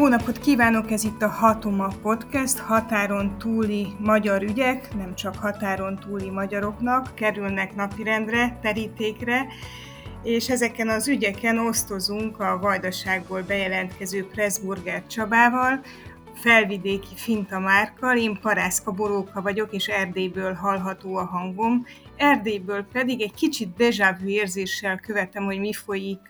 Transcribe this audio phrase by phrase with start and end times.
[0.00, 5.98] Jó napot kívánok, ez itt a Hatoma Podcast, határon túli magyar ügyek, nem csak határon
[5.98, 9.46] túli magyaroknak kerülnek napirendre, terítékre,
[10.22, 15.80] és ezeken az ügyeken osztozunk a Vajdaságból bejelentkező Pressburger Csabával,
[16.40, 21.86] felvidéki Finta Márkal, én Parászka Boróka vagyok, és Erdélyből hallható a hangom.
[22.16, 26.20] Erdélyből pedig egy kicsit déjà vu érzéssel követem, hogy mi folyik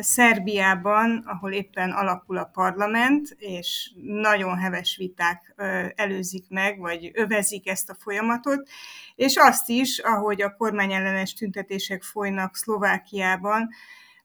[0.00, 5.54] Szerbiában, ahol éppen alakul a parlament, és nagyon heves viták
[5.96, 8.68] előzik meg, vagy övezik ezt a folyamatot,
[9.14, 13.68] és azt is, ahogy a kormányellenes tüntetések folynak Szlovákiában,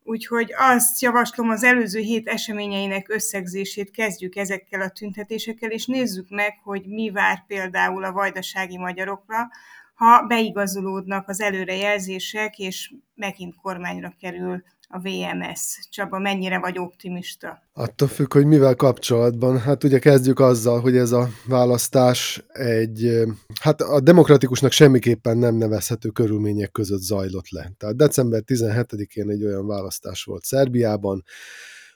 [0.09, 6.59] Úgyhogy azt javaslom, az előző hét eseményeinek összegzését kezdjük ezekkel a tüntetésekkel, és nézzük meg,
[6.63, 9.49] hogy mi vár például a vajdasági magyarokra,
[9.93, 15.87] ha beigazolódnak az előrejelzések, és megint kormányra kerül a VMS.
[15.89, 17.61] Csaba, mennyire vagy optimista?
[17.73, 19.59] Attól függ, hogy mivel kapcsolatban.
[19.59, 23.23] Hát ugye kezdjük azzal, hogy ez a választás egy,
[23.61, 27.71] hát a demokratikusnak semmiképpen nem nevezhető körülmények között zajlott le.
[27.77, 31.23] Tehát december 17-én egy olyan választás volt Szerbiában,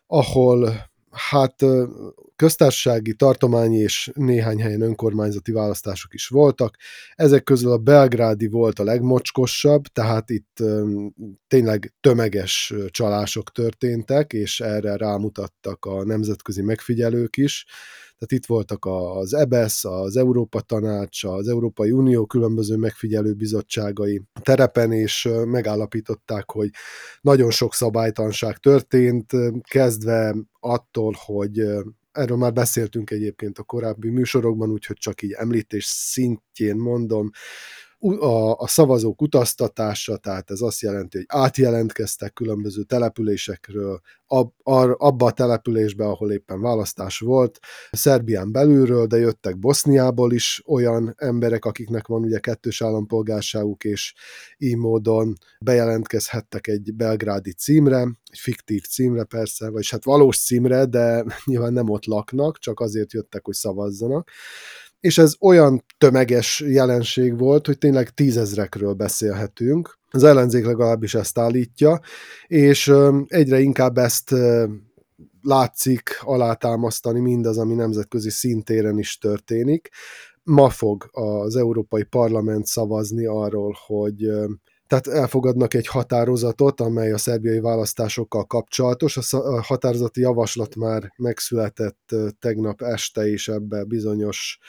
[0.07, 1.65] ahol hát
[2.41, 6.77] köztársasági, tartományi és néhány helyen önkormányzati választások is voltak.
[7.15, 10.63] Ezek közül a belgrádi volt a legmocskosabb, tehát itt
[11.47, 17.65] tényleg tömeges csalások történtek, és erre rámutattak a nemzetközi megfigyelők is.
[18.17, 24.91] Tehát itt voltak az EBESZ, az Európa Tanács, az Európai Unió különböző megfigyelő bizottságai terepen,
[24.91, 26.69] és megállapították, hogy
[27.21, 29.31] nagyon sok szabálytanság történt,
[29.69, 31.63] kezdve attól, hogy
[32.11, 37.29] erről már beszéltünk egyébként a korábbi műsorokban, úgyhogy csak így említés szintjén mondom,
[38.01, 44.51] a, a szavazók utaztatása, tehát ez azt jelenti, hogy átjelentkeztek különböző településekről ab,
[44.97, 47.59] abba a településbe, ahol éppen választás volt,
[47.91, 54.13] Szerbián belülről, de jöttek Boszniából is olyan emberek, akiknek van ugye kettős állampolgárságuk, és
[54.57, 61.25] így módon bejelentkezhettek egy belgrádi címre, egy fiktív címre persze, vagyis hát valós címre, de
[61.45, 64.29] nyilván nem ott laknak, csak azért jöttek, hogy szavazzanak
[65.01, 69.99] és ez olyan tömeges jelenség volt, hogy tényleg tízezrekről beszélhetünk.
[70.09, 71.99] Az ellenzék legalábbis ezt állítja,
[72.47, 72.93] és
[73.27, 74.35] egyre inkább ezt
[75.41, 79.89] látszik alátámasztani mindaz, ami nemzetközi szintéren is történik.
[80.43, 84.29] Ma fog az Európai Parlament szavazni arról, hogy
[84.91, 89.33] tehát elfogadnak egy határozatot, amely a szerbiai választásokkal kapcsolatos.
[89.33, 94.59] A határozati javaslat már megszületett tegnap este, és ebbe bizonyos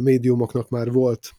[0.00, 1.30] médiumoknak már volt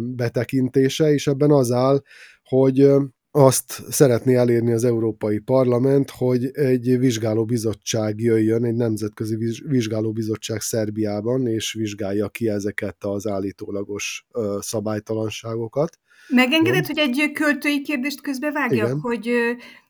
[0.00, 2.02] betekintése, és ebben az áll,
[2.44, 2.90] hogy
[3.36, 9.36] azt szeretné elérni az Európai Parlament, hogy egy vizsgálóbizottság jöjjön, egy nemzetközi
[9.66, 14.26] vizsgálóbizottság Szerbiában, és vizsgálja ki ezeket az állítólagos
[14.58, 15.98] szabálytalanságokat.
[16.28, 19.00] Megengedett, hogy egy költői kérdést közbevágjak, Igen.
[19.00, 19.30] hogy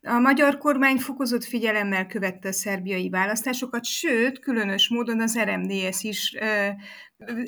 [0.02, 6.36] a magyar kormány fokozott figyelemmel követte a szerbiai választásokat, sőt, különös módon az RMDS is,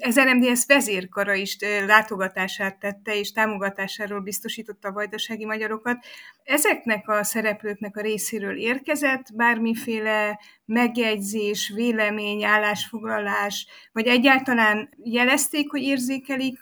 [0.01, 1.57] az RMDS vezérkara is
[1.87, 6.05] látogatását tette, és támogatásáról biztosította a vajdasági magyarokat.
[6.45, 16.59] Ezeknek a szereplőknek a részéről érkezett bármiféle megjegyzés, vélemény, állásfoglalás, vagy egyáltalán jelezték, hogy érzékelik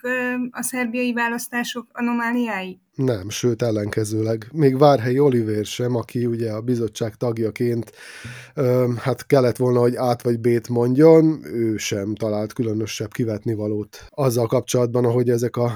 [0.51, 2.79] a szerbiai választások anomáliái?
[2.95, 4.47] Nem, sőt ellenkezőleg.
[4.53, 7.91] Még Várhelyi Oliver sem, aki ugye a bizottság tagjaként
[8.97, 15.05] hát kellett volna, hogy át vagy bét mondjon, ő sem talált különösebb kivetnivalót azzal kapcsolatban,
[15.05, 15.71] ahogy ezek a,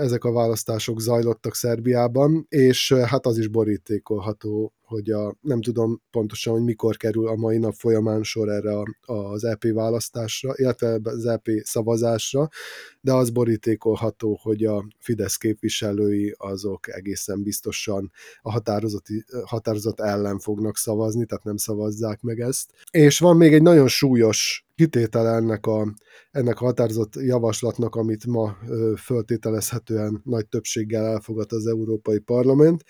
[0.00, 6.52] ezek a választások zajlottak Szerbiában, és hát az is borítékolható hogy a, nem tudom pontosan,
[6.52, 11.48] hogy mikor kerül a mai nap folyamán sor erre az EP választásra, illetve az EP
[11.62, 12.48] szavazásra,
[13.04, 18.10] de az borítékolható, hogy a Fidesz képviselői azok egészen biztosan
[18.42, 22.70] a határozati, határozat ellen fognak szavazni, tehát nem szavazzák meg ezt.
[22.90, 25.94] És van még egy nagyon súlyos kitétel ennek a,
[26.30, 28.56] ennek a határozott javaslatnak, amit ma
[28.98, 32.84] föltételezhetően nagy többséggel elfogad az Európai Parlament.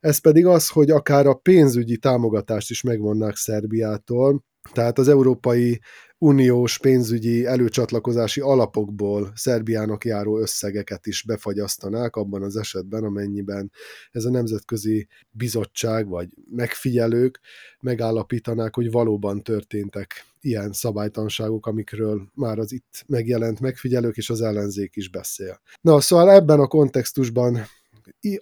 [0.00, 5.80] Ez pedig az, hogy akár a pénzügyi támogatást is megvonnák Szerbiától, tehát az Európai
[6.18, 13.72] uniós pénzügyi előcsatlakozási alapokból Szerbiának járó összegeket is befagyasztanák abban az esetben, amennyiben
[14.10, 17.40] ez a nemzetközi bizottság vagy megfigyelők
[17.80, 24.96] megállapítanák, hogy valóban történtek ilyen szabálytanságok, amikről már az itt megjelent megfigyelők és az ellenzék
[24.96, 25.60] is beszél.
[25.80, 27.66] Na, szóval ebben a kontextusban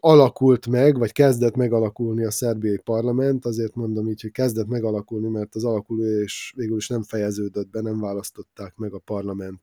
[0.01, 5.55] alakult meg, vagy kezdett megalakulni a szerbiai parlament, azért mondom így, hogy kezdett megalakulni, mert
[5.55, 9.61] az alakuló és végül is nem fejeződött be, nem választották meg a parlament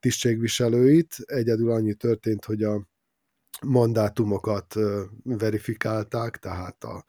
[0.00, 1.16] tisztségviselőit.
[1.24, 2.88] Egyedül annyi történt, hogy a
[3.66, 4.74] mandátumokat
[5.22, 7.04] verifikálták, tehát a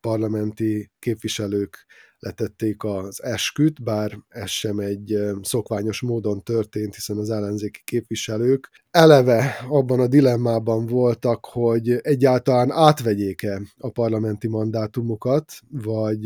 [0.00, 1.86] parlamenti képviselők
[2.18, 9.56] letették az esküt, bár ez sem egy szokványos módon történt, hiszen az ellenzéki képviselők eleve
[9.68, 16.20] abban a dilemmában voltak, hogy egyáltalán átvegyék-e a parlamenti mandátumokat, vagy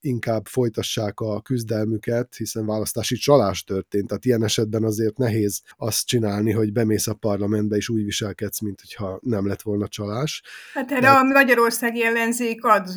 [0.00, 4.06] inkább folytassák a küzdelmüket, hiszen választási csalás történt.
[4.06, 8.80] Tehát ilyen esetben azért nehéz azt csinálni, hogy bemész a parlamentbe és úgy viselkedsz, mint
[8.80, 10.42] hogyha nem lett volna csalás.
[10.74, 11.22] Hát erre Tehát...
[11.22, 12.88] a Magyarországi ellenzék ad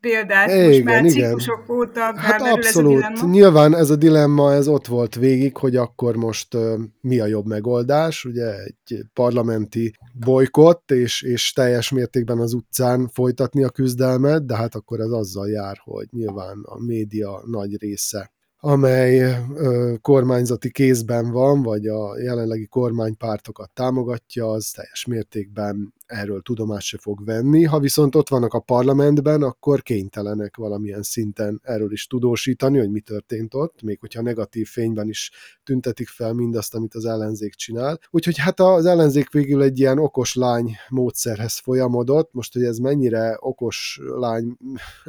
[0.00, 3.02] példát, igen, most már ciklusok óta Hát abszolút.
[3.02, 6.56] Ez Nyilván ez a dilemma, ez ott volt végig, hogy akkor most
[7.00, 13.62] mi a jobb megoldás, ugye egy parlamenti bolykott, és, és teljes mértékben az utcán folytatni
[13.64, 18.32] a küzdelmet, de hát akkor ez azzal jár, hogy nyilván a média nagy része
[18.66, 19.18] amely
[19.54, 26.98] ö, kormányzati kézben van, vagy a jelenlegi kormánypártokat támogatja, az teljes mértékben erről tudomást se
[26.98, 27.64] fog venni.
[27.64, 33.00] Ha viszont ott vannak a parlamentben, akkor kénytelenek valamilyen szinten erről is tudósítani, hogy mi
[33.00, 35.30] történt ott, még hogyha negatív fényben is
[35.62, 37.98] tüntetik fel mindazt, amit az ellenzék csinál.
[38.10, 42.32] Úgyhogy hát az ellenzék végül egy ilyen okos lány módszerhez folyamodott.
[42.32, 44.56] Most, hogy ez mennyire okos lány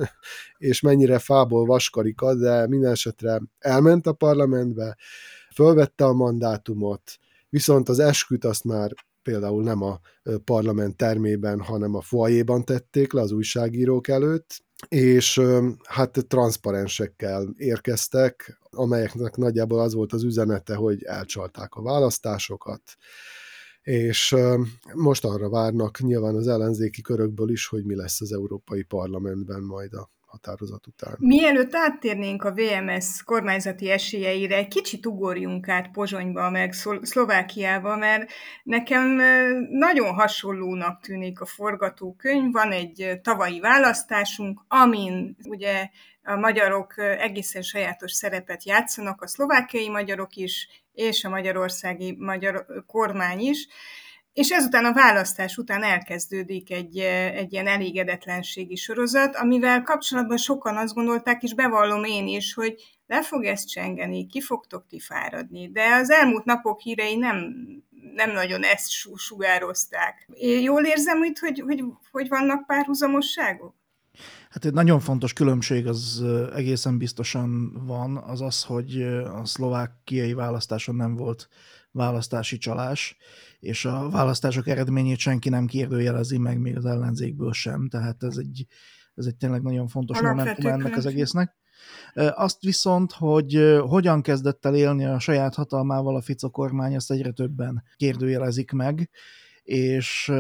[0.58, 4.98] és mennyire fából vaskarika, de minden esetre elment a parlamentbe,
[5.54, 7.02] fölvette a mandátumot,
[7.50, 8.92] viszont az esküt azt már
[9.26, 10.00] például nem a
[10.44, 15.42] parlament termében, hanem a foajéban tették le az újságírók előtt, és
[15.84, 22.82] hát transzparensekkel érkeztek, amelyeknek nagyjából az volt az üzenete, hogy elcsalták a választásokat,
[23.82, 24.36] és
[24.94, 29.94] most arra várnak nyilván az ellenzéki körökből is, hogy mi lesz az Európai Parlamentben majd
[29.94, 31.16] a határozat után.
[31.20, 38.32] Mielőtt áttérnénk a VMS kormányzati esélyeire, egy kicsit ugorjunk át Pozsonyba, meg Szlovákiába, mert
[38.64, 39.22] nekem
[39.70, 42.52] nagyon hasonlónak tűnik a forgatókönyv.
[42.52, 45.90] Van egy tavalyi választásunk, amin ugye
[46.24, 53.40] a magyarok egészen sajátos szerepet játszanak, a szlovákiai magyarok is, és a magyarországi magyar kormány
[53.40, 53.68] is,
[54.36, 56.98] és ezután a választás után elkezdődik egy,
[57.34, 62.76] egy ilyen elégedetlenségi sorozat, amivel kapcsolatban sokan azt gondolták, és bevallom én is, hogy
[63.08, 65.72] le fog ezt csengeni, ki fogtok ti fáradni.
[65.72, 67.56] De az elmúlt napok hírei nem,
[68.16, 70.30] nem nagyon ezt sugározták.
[70.34, 73.76] Én jól érzem itt, hogy, hogy, hogy vannak párhuzamosságok?
[74.50, 76.24] Hát egy nagyon fontos különbség az
[76.56, 79.02] egészen biztosan van, az az, hogy
[79.42, 81.50] a szlovákiai választáson nem volt
[81.92, 83.18] választási csalás,
[83.66, 88.66] és a választások eredményét senki nem kérdőjelezi meg, még az ellenzékből sem, tehát ez egy,
[89.16, 91.56] ez egy tényleg nagyon fontos momentum ennek az egésznek.
[92.14, 97.32] Azt viszont, hogy hogyan kezdett el élni a saját hatalmával a Fico kormány, ezt egyre
[97.32, 99.10] többen kérdőjelezik meg,
[99.66, 100.32] és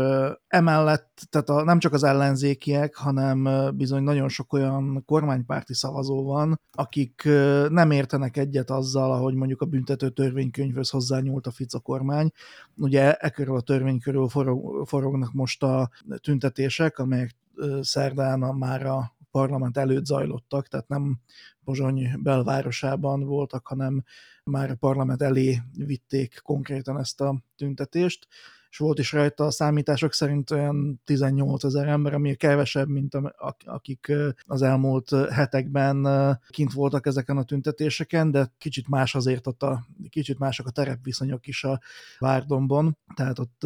[0.48, 6.62] emellett, tehát a, nem csak az ellenzékiek, hanem bizony nagyon sok olyan kormánypárti szavazó van,
[6.72, 7.24] akik
[7.69, 12.32] nem értenek egyet azzal, ahogy mondjuk a büntető törvénykönyvhöz hozzányúlt a Fica kormány.
[12.75, 15.89] Ugye e körül a törvény körül forog, forognak most a
[16.22, 17.36] tüntetések, amelyek
[17.82, 21.20] szerdán már a parlament előtt zajlottak, tehát nem
[21.63, 24.03] Pozsony belvárosában voltak, hanem
[24.44, 28.27] már a parlament elé vitték konkrétan ezt a tüntetést
[28.75, 33.17] és volt is rajta a számítások szerint olyan 18 ezer ember, ami kevesebb, mint
[33.65, 34.12] akik
[34.46, 36.08] az elmúlt hetekben
[36.50, 41.48] kint voltak ezeken a tüntetéseken, de kicsit más azért ott a, kicsit mások a terepviszonyok
[41.48, 41.79] is a
[42.20, 43.63] Várdomban, tehát ott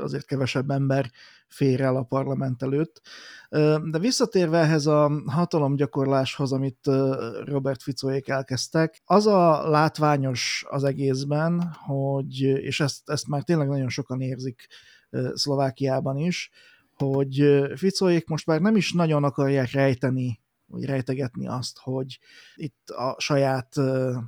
[0.00, 1.10] azért kevesebb ember
[1.52, 3.00] fér el a parlament előtt.
[3.90, 6.90] De visszatérve ehhez a hatalomgyakorláshoz, amit
[7.44, 13.88] Robert Ficóék elkezdtek, az a látványos az egészben, hogy, és ezt, ezt már tényleg nagyon
[13.88, 14.66] sokan érzik
[15.34, 16.50] Szlovákiában is,
[16.96, 20.41] hogy Ficóék most már nem is nagyon akarják rejteni
[20.72, 22.18] vagy rejtegetni azt, hogy
[22.54, 23.74] itt a saját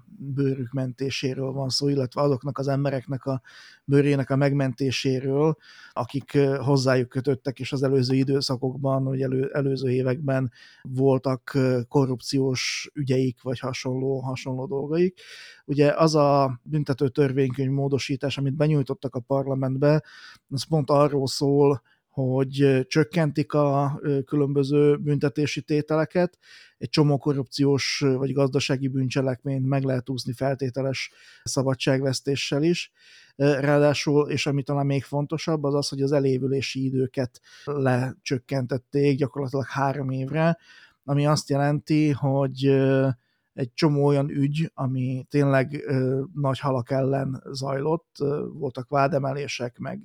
[0.07, 3.41] bőrük mentéséről van szó, illetve azoknak az embereknek a
[3.85, 5.57] bőrének a megmentéséről,
[5.93, 11.59] akik hozzájuk kötöttek, és az előző időszakokban, vagy elő, előző években voltak
[11.89, 15.21] korrupciós ügyeik, vagy hasonló, hasonló dolgaik.
[15.65, 20.03] Ugye az a büntető törvénykönyv módosítás, amit benyújtottak a parlamentbe,
[20.49, 21.83] az pont arról szól,
[22.15, 26.39] hogy csökkentik a különböző büntetési tételeket,
[26.79, 31.13] egy csomó korrupciós vagy gazdasági bűncselekményt meg lehet úszni feltételes
[31.45, 32.93] szabadságvesztéssel is.
[33.37, 40.11] Ráadásul, és ami talán még fontosabb, az az, hogy az elévülési időket lecsökkentették gyakorlatilag három
[40.11, 40.59] évre,
[41.05, 42.83] ami azt jelenti, hogy
[43.55, 50.01] egy csomó olyan ügy, ami tényleg ö, nagy halak ellen zajlott, ö, voltak vádemelések, meg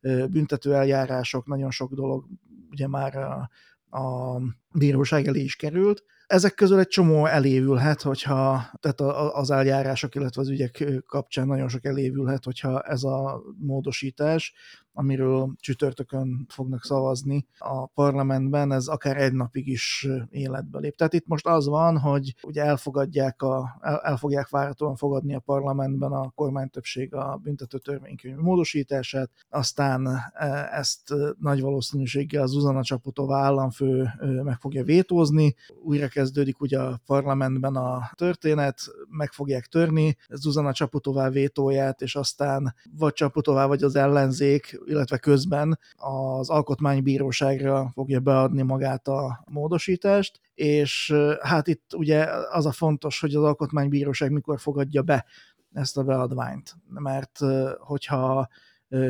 [0.00, 2.24] ö, büntetőeljárások, nagyon sok dolog
[2.70, 3.50] ugye már a,
[3.98, 4.38] a
[4.72, 9.00] bíróság elé is került, ezek közül egy csomó elévülhet, hogyha, tehát
[9.34, 14.54] az eljárások, illetve az ügyek kapcsán nagyon sok elévülhet, hogyha ez a módosítás,
[14.92, 20.96] amiről csütörtökön fognak szavazni a parlamentben, ez akár egy napig is életbe lép.
[20.96, 25.40] Tehát itt most az van, hogy ugye elfogadják a, el, el fogják várhatóan fogadni a
[25.40, 34.08] parlamentben a kormánytöbbség a büntető törvénykönyv módosítását, aztán e, ezt nagy valószínűséggel Zuzana Csaputová államfő
[34.42, 41.28] meg fogja vétózni, újra kezdődik ugye a parlamentben a történet, meg fogják törni Zuzana Csaputová
[41.28, 49.08] vétóját, és aztán vagy Csaputová, vagy az ellenzék, illetve közben az alkotmánybíróságra fogja beadni magát
[49.08, 55.24] a módosítást, és hát itt ugye az a fontos, hogy az alkotmánybíróság mikor fogadja be
[55.72, 57.38] ezt a beadványt, mert
[57.78, 58.48] hogyha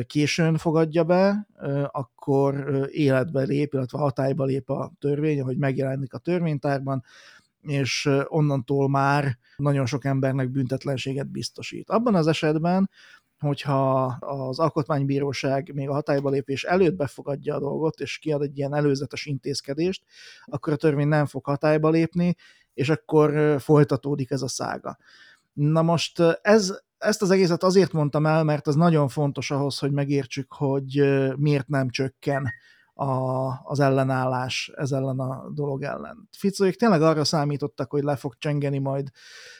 [0.07, 1.47] későn fogadja be,
[1.91, 7.03] akkor életbe lép, illetve hatályba lép a törvény, ahogy megjelenik a törvénytárban,
[7.61, 11.89] és onnantól már nagyon sok embernek büntetlenséget biztosít.
[11.89, 12.89] Abban az esetben,
[13.43, 18.75] hogyha az alkotmánybíróság még a hatályba lépés előtt befogadja a dolgot, és kiad egy ilyen
[18.75, 20.03] előzetes intézkedést,
[20.45, 22.35] akkor a törvény nem fog hatályba lépni,
[22.73, 24.97] és akkor folytatódik ez a szága.
[25.53, 29.91] Na most ez, ezt az egészet azért mondtam el, mert ez nagyon fontos ahhoz, hogy
[29.91, 31.03] megértsük, hogy
[31.37, 32.51] miért nem csökken
[32.93, 36.29] a, az ellenállás ez ellen a dolog ellen.
[36.37, 39.09] Ficóik tényleg arra számítottak, hogy le fog csengeni majd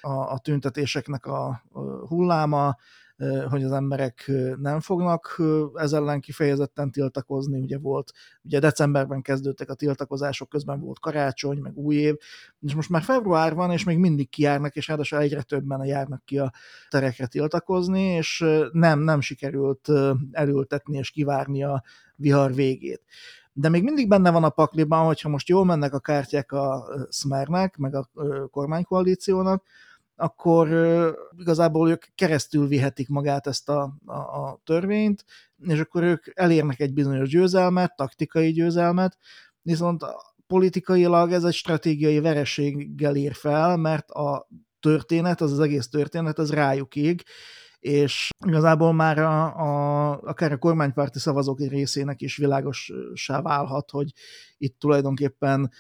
[0.02, 1.64] a, a tüntetéseknek a,
[2.08, 2.76] hulláma,
[3.50, 5.42] hogy az emberek nem fognak
[5.74, 8.12] ez ellen kifejezetten tiltakozni, ugye volt,
[8.44, 12.16] ugye decemberben kezdődtek a tiltakozások, közben volt karácsony, meg új év,
[12.62, 16.38] és most már február van, és még mindig kijárnak, és ráadásul egyre többen járnak ki
[16.38, 16.52] a
[16.90, 19.90] terekre tiltakozni, és nem, nem sikerült
[20.32, 21.84] elültetni és kivárni a
[22.16, 23.02] vihar végét.
[23.54, 27.78] De még mindig benne van a pakliban, hogyha most jól mennek a kártyák a Smernek,
[27.78, 28.10] meg a
[28.52, 29.64] kormánykoalíciónak,
[30.16, 30.68] akkor
[31.38, 35.26] igazából ők keresztül vihetik magát ezt a, a, a törvényt,
[35.58, 39.18] és akkor ők elérnek egy bizonyos győzelmet, taktikai győzelmet,
[39.62, 40.04] viszont
[40.48, 44.48] politikailag ez egy stratégiai vereséggel ír fel, mert a
[44.80, 47.24] történet, az az egész történet, az rájuk ég,
[47.84, 54.12] és igazából már a, a, akár a kormánypárti szavazók részének is világossá válhat, hogy
[54.58, 55.72] itt tulajdonképpen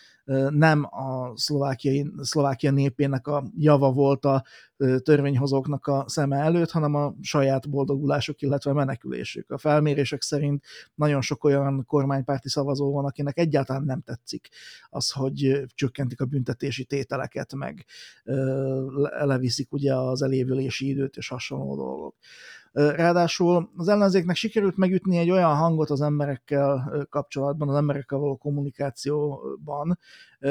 [0.49, 4.43] nem a szlovákiai, szlovákia népének a java volt a
[5.03, 9.51] törvényhozóknak a szeme előtt, hanem a saját boldogulásuk, illetve menekülésük.
[9.51, 14.49] A felmérések szerint nagyon sok olyan kormánypárti szavazó van, akinek egyáltalán nem tetszik
[14.89, 17.85] az, hogy csökkentik a büntetési tételeket, meg
[19.19, 22.15] leviszik ugye az elévülési időt és hasonló dolgok.
[22.71, 29.99] Ráadásul az ellenzéknek sikerült megütni egy olyan hangot az emberekkel kapcsolatban, az emberekkel való kommunikációban,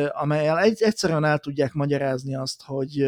[0.09, 3.07] amelyel egy, egyszerűen el tudják magyarázni azt, hogy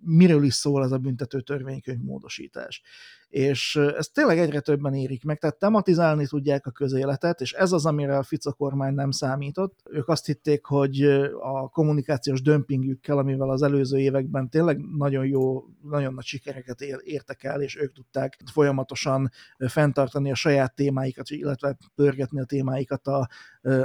[0.00, 2.82] miről is szól ez a büntető törvénykönyv módosítás
[3.30, 7.86] és ezt tényleg egyre többen érik meg, tehát tematizálni tudják a közéletet, és ez az,
[7.86, 9.78] amire a Fica kormány nem számított.
[9.90, 11.02] Ők azt hitték, hogy
[11.40, 17.62] a kommunikációs dömpingükkel, amivel az előző években tényleg nagyon jó, nagyon nagy sikereket értek el,
[17.62, 23.28] és ők tudták folyamatosan fenntartani a saját témáikat, illetve pörgetni a témáikat a,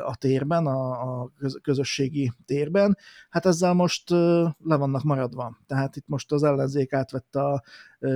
[0.06, 0.90] a térben, a,
[1.22, 2.98] a közösségi térben,
[3.30, 5.58] hát ezzel most le vannak maradva.
[5.68, 7.64] Tehát itt most az ellenzék átvette a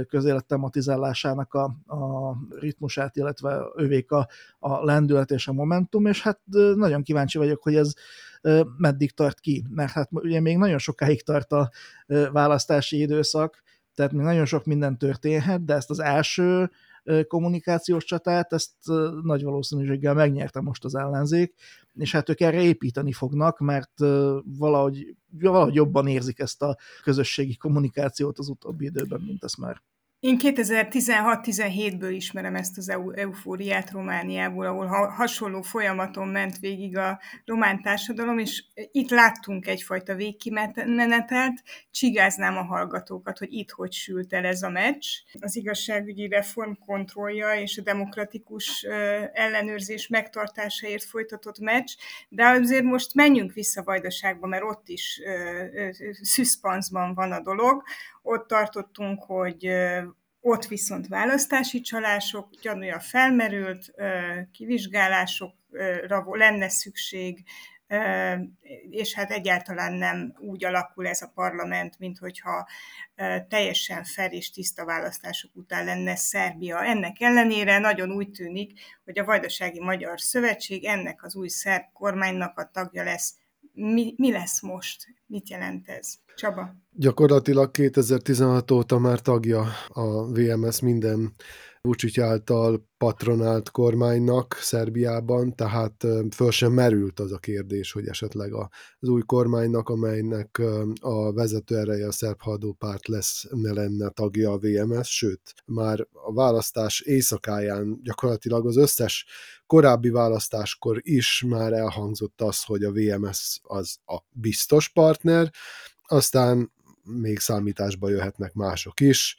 [0.08, 4.28] közélet tematizálásának a, a ritmusát, illetve övék a,
[4.60, 6.40] a lendület és a momentum, és hát
[6.76, 7.94] nagyon kíváncsi vagyok, hogy ez
[8.78, 11.70] meddig tart ki, mert hát ugye még nagyon sokáig tart a
[12.32, 13.64] választási időszak,
[13.96, 16.72] tehát még nagyon sok minden történhet, de ezt az első
[17.28, 18.74] kommunikációs csatát, ezt
[19.24, 21.54] nagy valószínűséggel megnyerte most az ellenzék,
[21.94, 24.00] és hát ők erre építeni fognak, mert
[24.44, 29.82] valahogy, valahogy jobban érzik ezt a közösségi kommunikációt az utóbbi időben, mint ezt már
[30.20, 38.38] Én 2016-17-ből ismerem ezt az eufóriát Romániából, ahol hasonló folyamaton ment végig a román társadalom,
[38.38, 41.64] és itt láttunk egyfajta végkimenetelt.
[41.92, 45.06] Csigáznám a hallgatókat, hogy itt hogy sült el ez a meccs.
[45.40, 48.86] Az igazságügyi reform kontrollja és a demokratikus
[49.34, 51.92] ellenőrzés megtartásáért folytatott meccs,
[52.30, 55.22] de azért most menjünk vissza Vajdaságba, mert ott is
[56.22, 57.84] szüszpanszban van a dolog.
[58.22, 59.70] Ott tartottunk, hogy
[60.42, 63.94] ott viszont választási csalások gyanúja felmerült,
[64.52, 67.44] kivizsgálásokra lenne szükség,
[68.90, 72.68] és hát egyáltalán nem úgy alakul ez a parlament, mint hogyha
[73.48, 76.86] teljesen fel és tiszta választások után lenne Szerbia.
[76.86, 82.60] Ennek ellenére nagyon úgy tűnik, hogy a Vajdasági Magyar Szövetség ennek az új szerb kormánynak
[82.60, 83.34] a tagja lesz.
[83.74, 85.08] Mi, mi lesz most?
[85.28, 86.14] Mit jelent ez?
[86.36, 86.76] Csaba?
[86.92, 91.34] Gyakorlatilag 2016 óta már tagja a VMS minden
[91.82, 96.06] Vucic által patronált kormánynak Szerbiában, tehát
[96.36, 100.62] föl sem merült az a kérdés, hogy esetleg az új kormánynak, amelynek
[101.00, 102.38] a vezető ereje a szerb
[102.78, 109.26] párt lesz, ne lenne tagja a VMS, sőt, már a választás éjszakáján gyakorlatilag az összes
[109.66, 115.52] korábbi választáskor is már elhangzott az, hogy a VMS az a biztos partner,
[116.04, 116.72] aztán
[117.04, 119.38] még számításba jöhetnek mások is.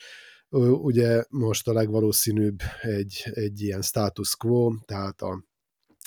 [0.59, 5.45] Ugye most a legvalószínűbb egy, egy ilyen status quo, tehát a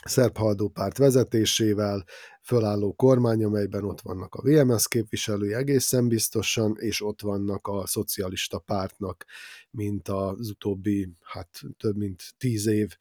[0.03, 0.37] szerb
[0.73, 2.05] párt vezetésével
[2.43, 8.59] fölálló kormány, amelyben ott vannak a VMS képviselői egészen biztosan, és ott vannak a szocialista
[8.59, 9.25] pártnak,
[9.71, 12.97] mint az utóbbi, hát több mint tíz év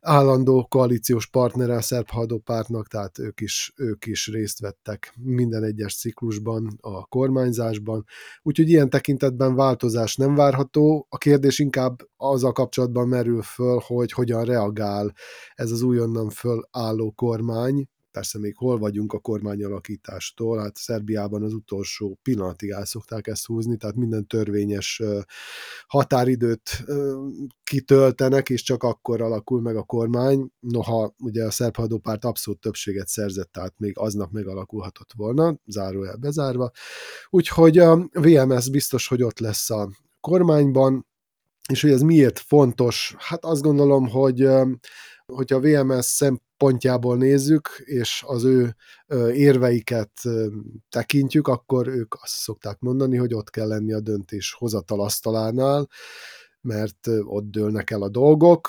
[0.00, 2.08] állandó koalíciós partnere a szerb
[2.44, 8.04] pártnak, tehát ők is, ők is részt vettek minden egyes ciklusban, a kormányzásban.
[8.42, 11.06] Úgyhogy ilyen tekintetben változás nem várható.
[11.08, 15.14] A kérdés inkább az a kapcsolatban merül föl, hogy hogyan reagál
[15.54, 22.18] ez az újonnan fölálló kormány, persze még hol vagyunk a kormányalakítástól, hát Szerbiában az utolsó
[22.22, 25.02] pillanatig el szokták ezt húzni, tehát minden törvényes
[25.86, 26.84] határidőt
[27.64, 30.50] kitöltenek, és csak akkor alakul meg a kormány.
[30.60, 36.70] Noha ugye a szerb hadópárt abszolút többséget szerzett, tehát még aznap megalakulhatott volna, zárójel bezárva.
[37.30, 39.90] Úgyhogy a VMS biztos, hogy ott lesz a
[40.20, 41.06] kormányban,
[41.68, 43.14] és hogy ez miért fontos?
[43.18, 44.48] Hát azt gondolom, hogy
[45.30, 48.74] hogyha a VMS szempontjából nézzük, és az ő
[49.32, 50.12] érveiket
[50.88, 55.88] tekintjük, akkor ők azt szokták mondani, hogy ott kell lenni a döntés hozatal asztalánál,
[56.60, 58.68] mert ott dőlnek el a dolgok.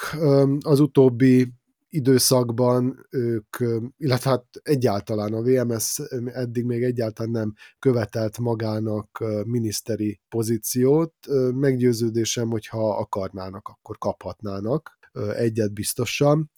[0.59, 1.53] Az utóbbi
[1.89, 3.57] időszakban ők,
[3.97, 11.13] illetve hát egyáltalán a VMS eddig még egyáltalán nem követelt magának miniszteri pozíciót.
[11.53, 14.99] Meggyőződésem, hogyha akarnának, akkor kaphatnának
[15.35, 16.51] egyet biztosan,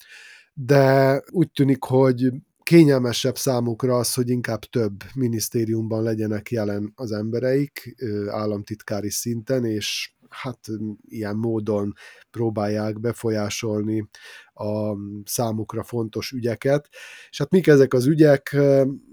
[0.53, 2.31] de úgy tűnik, hogy
[2.63, 7.95] kényelmesebb számukra az, hogy inkább több minisztériumban legyenek jelen az embereik
[8.27, 10.59] államtitkári szinten, és hát
[11.07, 11.93] ilyen módon
[12.31, 14.09] próbálják befolyásolni
[14.53, 16.89] a számukra fontos ügyeket.
[17.29, 18.57] És hát mik ezek az ügyek?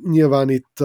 [0.03, 0.85] Nyilván itt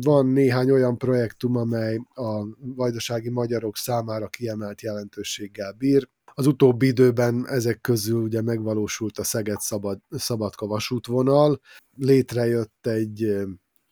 [0.00, 6.08] van néhány olyan projektum, amely a vajdasági magyarok számára kiemelt jelentőséggel bír.
[6.38, 11.60] Az utóbbi időben ezek közül ugye megvalósult a Szeged-Szabad, Szabadka vasútvonal,
[11.98, 13.46] létrejött egy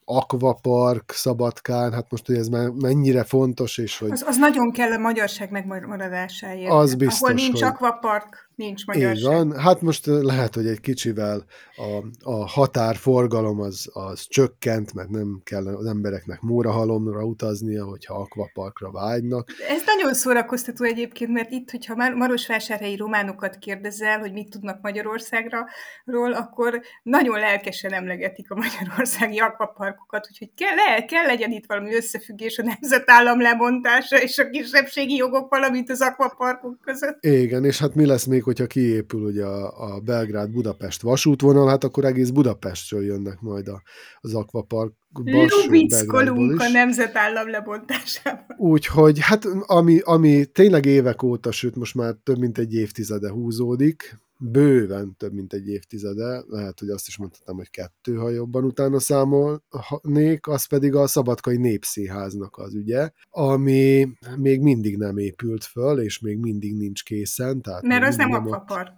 [0.05, 4.11] akvapark Szabadkán, hát most, hogy ez már mennyire fontos, és hogy...
[4.11, 6.71] Az, az nagyon kell a magyarság megmaradásáért.
[6.71, 7.63] Az biztos, Ahol nincs hogy...
[7.63, 9.15] akvapark, nincs magyarság.
[9.15, 9.59] Így van.
[9.59, 15.67] Hát most lehet, hogy egy kicsivel a, a határforgalom az, az csökkent, mert nem kell
[15.67, 19.49] az embereknek mórahalomra utaznia, hogyha akvaparkra vágynak.
[19.69, 26.33] Ez nagyon szórakoztató egyébként, mert itt, hogyha már marosvásárhelyi románokat kérdezel, hogy mit tudnak Magyarországról,
[26.33, 32.63] akkor nagyon lelkesen emlegetik a magyarországi akvaparkokat, úgyhogy kell, kell legyen itt valami összefüggés a
[32.63, 37.17] nemzetállam lebontása és a kisebbségi jogok, valamint az akvaparkok között.
[37.25, 42.05] Igen, és hát mi lesz még, hogyha kiépül ugye a, a Belgrád-Budapest vasútvonal, hát akkor
[42.05, 43.81] egész Budapestről jönnek majd a,
[44.19, 48.45] az akvapark Lubickolunk a nemzetállam lebontásában.
[48.57, 54.24] Úgyhogy hát ami, ami tényleg évek óta, sőt most már több mint egy évtizede húzódik,
[54.39, 58.99] bőven több mint egy évtizede, lehet, hogy azt is mondhatnám, hogy kettő, ha jobban utána
[58.99, 66.19] számolnék, az pedig a Szabadkai Népszínháznak az ügye, ami még mindig nem épült föl, és
[66.19, 67.61] még mindig nincs készen.
[67.61, 68.91] Tehát Mert az nem akvapark.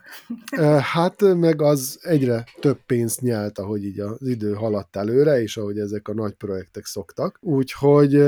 [0.82, 5.80] Hát meg az egyre több pénzt nyelt, ahogy így az idő haladt előre, és ahogy
[5.80, 7.38] ezek a nagy projektek szoktak.
[7.42, 8.24] Úgyhogy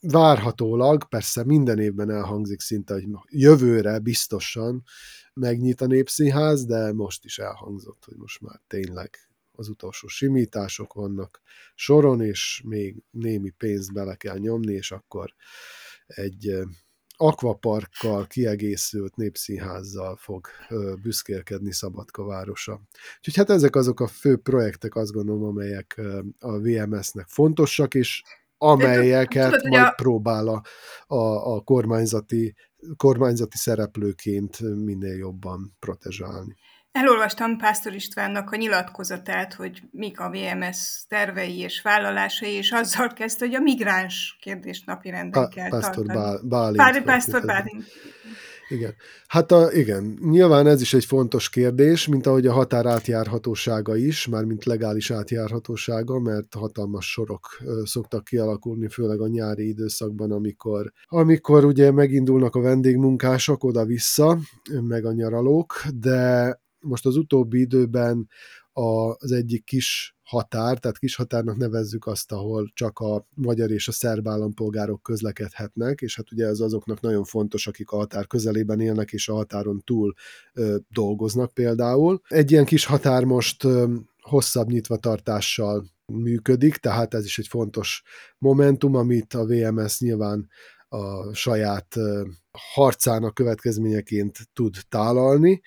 [0.00, 4.82] várhatólag, persze minden évben elhangzik szinte, hogy jövőre biztosan
[5.34, 9.18] megnyit a Népszínház, de most is elhangzott, hogy most már tényleg
[9.52, 11.40] az utolsó simítások vannak
[11.74, 15.34] soron, és még némi pénzt bele kell nyomni, és akkor
[16.06, 16.58] egy
[17.16, 20.46] akvaparkkal kiegészült népszínházzal fog
[21.02, 22.80] büszkélkedni Szabadka városa.
[23.16, 26.00] Úgyhogy hát ezek azok a fő projektek, azt gondolom, amelyek
[26.38, 28.22] a VMS-nek fontosak, és
[28.62, 29.92] amelyeket Tudod, majd a...
[29.96, 30.62] próbál a,
[31.06, 32.54] a, a kormányzati,
[32.96, 36.56] kormányzati szereplőként minél jobban protezsálni.
[36.92, 43.44] Elolvastam Pásztor Istvánnak a nyilatkozatát, hogy mik a VMS tervei és vállalásai, és azzal kezdte,
[43.46, 46.48] hogy a migráns kérdést napirenden kell Pásztor tartani.
[46.48, 47.04] Bálint.
[47.04, 47.84] Pásztor Bálint.
[48.70, 48.94] Igen.
[49.26, 54.26] Hát a, igen, nyilván ez is egy fontos kérdés, mint ahogy a határ átjárhatósága is,
[54.26, 57.46] már mint legális átjárhatósága, mert hatalmas sorok
[57.84, 64.38] szoktak kialakulni, főleg a nyári időszakban, amikor, amikor ugye megindulnak a vendégmunkások oda-vissza,
[64.80, 68.28] meg a nyaralók, de most az utóbbi időben
[68.72, 73.92] az egyik kis határ, tehát kis határnak nevezzük azt, ahol csak a magyar és a
[73.92, 79.12] szerb állampolgárok közlekedhetnek, és hát ugye ez azoknak nagyon fontos, akik a határ közelében élnek,
[79.12, 80.14] és a határon túl
[80.52, 82.20] ö, dolgoznak például.
[82.28, 88.02] Egy ilyen kis határ most ö, hosszabb nyitvatartással működik, tehát ez is egy fontos
[88.38, 90.48] momentum, amit a VMS nyilván
[90.88, 91.96] a saját
[92.74, 95.60] harcának következményeként tud tálalni,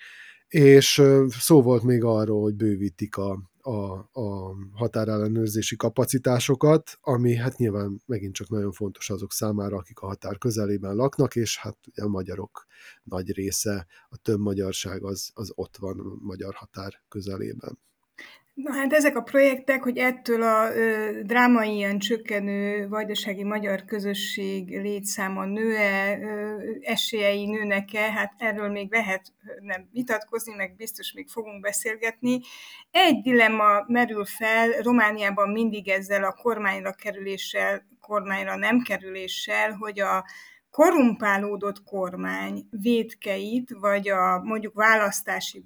[0.54, 8.02] és szó volt még arról, hogy bővítik a, a, a határellenőrzési kapacitásokat, ami hát nyilván
[8.06, 12.08] megint csak nagyon fontos azok számára, akik a határ közelében laknak, és hát ugye a
[12.08, 12.66] magyarok
[13.02, 17.78] nagy része, a több magyarság az, az ott van a magyar határ közelében.
[18.54, 24.80] Na hát ezek a projektek, hogy ettől a ö, drámai ilyen csökkenő vajdasági magyar közösség
[24.80, 31.60] létszáma nő-e, ö, esélyei nőnek-e, hát erről még lehet nem vitatkozni, meg biztos még fogunk
[31.60, 32.40] beszélgetni.
[32.90, 40.24] Egy dilemma merül fel, Romániában mindig ezzel a kormányra kerüléssel, kormányra nem kerüléssel, hogy a
[40.74, 45.64] korumpálódott kormány védkeit, vagy a mondjuk választási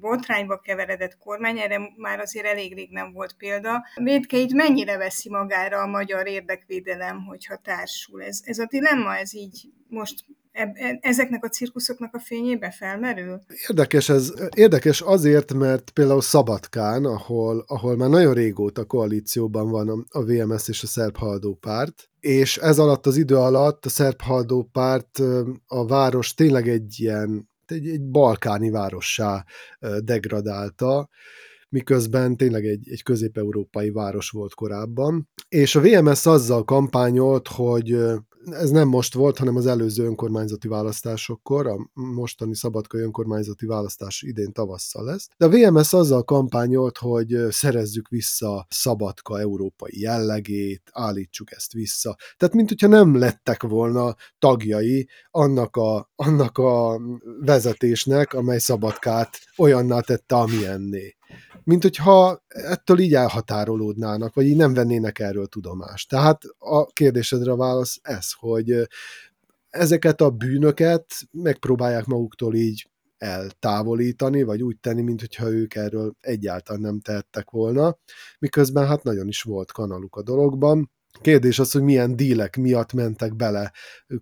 [0.00, 5.82] botrányba keveredett kormány, erre már azért elég rég nem volt példa, védkeit mennyire veszi magára
[5.82, 8.22] a magyar érdekvédelem, hogyha társul?
[8.22, 13.40] Ez, ez a dilemma, ez így most e, ezeknek a cirkuszoknak a fényébe felmerül?
[13.68, 20.18] Érdekes, ez, érdekes azért, mert például Szabadkán, ahol, ahol már nagyon régóta koalícióban van a,
[20.18, 24.20] a VMS és a Szerb Haldó párt, és ez alatt az idő alatt a szerb
[24.72, 25.18] párt
[25.66, 29.44] a város tényleg egy ilyen, egy, egy balkáni várossá
[30.00, 31.08] degradálta,
[31.68, 35.28] miközben tényleg egy, egy közép-európai város volt korábban.
[35.48, 37.96] És a VMS azzal kampányolt, hogy
[38.44, 44.52] ez nem most volt, hanem az előző önkormányzati választásokkor, a mostani szabadkai önkormányzati választás idén
[44.52, 45.28] tavasszal lesz.
[45.36, 52.16] De a VMS azzal kampányolt, hogy szerezzük vissza Szabadka európai jellegét, állítsuk ezt vissza.
[52.36, 57.00] Tehát, mint hogyha nem lettek volna tagjai annak a, annak a
[57.40, 61.14] vezetésnek, amely Szabadkát olyanná tette, amilyenné
[61.64, 66.08] mint hogyha ettől így elhatárolódnának, vagy így nem vennének erről tudomást.
[66.08, 68.88] Tehát a kérdésedre a válasz ez, hogy
[69.70, 77.00] ezeket a bűnöket megpróbálják maguktól így eltávolítani, vagy úgy tenni, mintha ők erről egyáltalán nem
[77.00, 77.98] tehettek volna,
[78.38, 80.90] miközben hát nagyon is volt kanaluk a dologban.
[81.20, 83.72] Kérdés az, hogy milyen dílek miatt mentek bele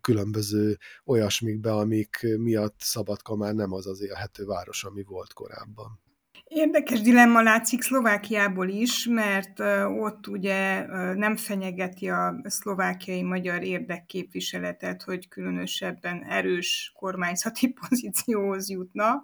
[0.00, 6.00] különböző olyasmikbe, amik miatt Szabadka már nem az az élhető város, ami volt korábban.
[6.48, 9.60] Érdekes dilemma látszik Szlovákiából is, mert
[10.00, 19.22] ott ugye nem fenyegeti a szlovákiai magyar érdekképviseletet, hogy különösebben erős kormányzati pozícióhoz jutna.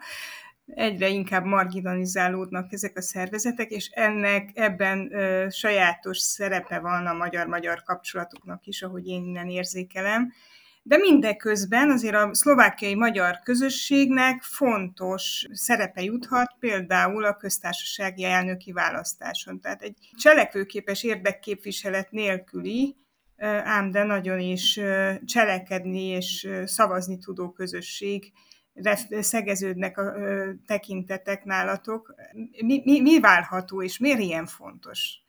[0.66, 5.12] Egyre inkább marginalizálódnak ezek a szervezetek, és ennek ebben
[5.50, 10.32] sajátos szerepe van a magyar-magyar kapcsolatoknak is, ahogy én innen érzékelem
[10.86, 19.60] de mindeközben azért a szlovákiai magyar közösségnek fontos szerepe juthat például a köztársasági elnöki választáson.
[19.60, 22.96] Tehát egy cselekvőképes érdekképviselet nélküli,
[23.64, 24.80] ám de nagyon is
[25.24, 28.32] cselekedni és szavazni tudó közösség
[29.20, 30.14] szegeződnek a
[30.66, 32.14] tekintetek nálatok.
[32.64, 35.23] Mi, mi, mi válható, és miért ilyen fontos?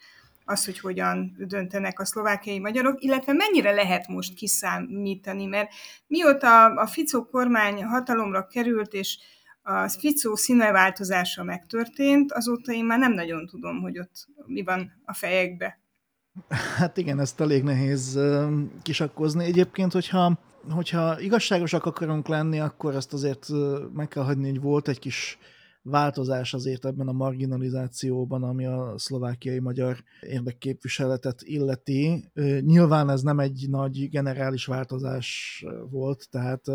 [0.45, 5.71] Az, hogy hogyan döntenek a szlovákiai magyarok, illetve mennyire lehet most kiszámítani, mert
[6.07, 9.17] mióta a Ficó kormány hatalomra került, és
[9.61, 15.13] a Ficó színeváltozása megtörtént, azóta én már nem nagyon tudom, hogy ott mi van a
[15.13, 15.79] fejekbe.
[16.77, 18.19] Hát igen, ezt elég nehéz
[18.81, 19.43] kisakkozni.
[19.45, 23.47] Egyébként, hogyha, hogyha igazságosak akarunk lenni, akkor azt azért
[23.93, 25.37] meg kell hagyni, hogy volt egy kis
[25.87, 32.31] változás azért ebben a marginalizációban, ami a szlovákiai magyar érdekképviseletet illeti.
[32.59, 36.65] Nyilván ez nem egy nagy generális változás volt, tehát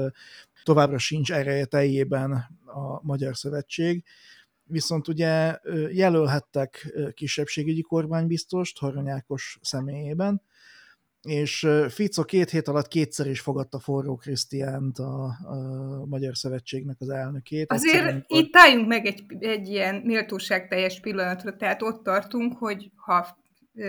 [0.62, 2.32] továbbra sincs ereje teljében
[2.64, 4.04] a Magyar Szövetség,
[4.64, 5.58] viszont ugye
[5.92, 10.42] jelölhettek kisebbségügyi kormánybiztost Haranyákos személyében,
[11.22, 17.08] és Fico két hét alatt kétszer is fogadta Forró Krisztiánt, a, a Magyar Szövetségnek az
[17.08, 17.72] elnökét.
[17.72, 18.38] Azért Egyszer, amikor...
[18.38, 23.38] itt álljunk meg egy, egy ilyen méltóságteljes pillanatra, tehát ott tartunk, hogy ha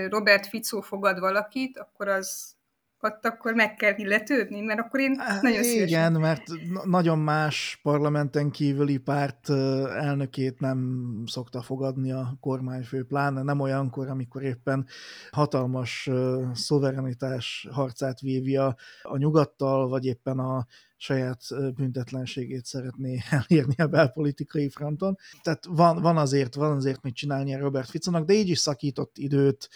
[0.10, 2.56] Robert Fico fogad valakit, akkor az
[3.04, 5.88] ott akkor meg kell illetődni, mert akkor én nagyon szívesen...
[5.88, 6.44] Igen, mert
[6.86, 9.50] nagyon más parlamenten kívüli párt
[9.90, 14.86] elnökét nem szokta fogadni a kormányfő, pláne nem olyankor, amikor éppen
[15.32, 16.10] hatalmas
[16.54, 20.66] szuverenitás harcát vívja a nyugattal, vagy éppen a
[21.02, 21.42] saját
[21.76, 25.18] büntetlenségét szeretné elérni a belpolitikai fronton.
[25.42, 29.18] Tehát van, van, azért, van azért mit csinálni a Robert Ficonak, de így is szakított
[29.18, 29.70] időt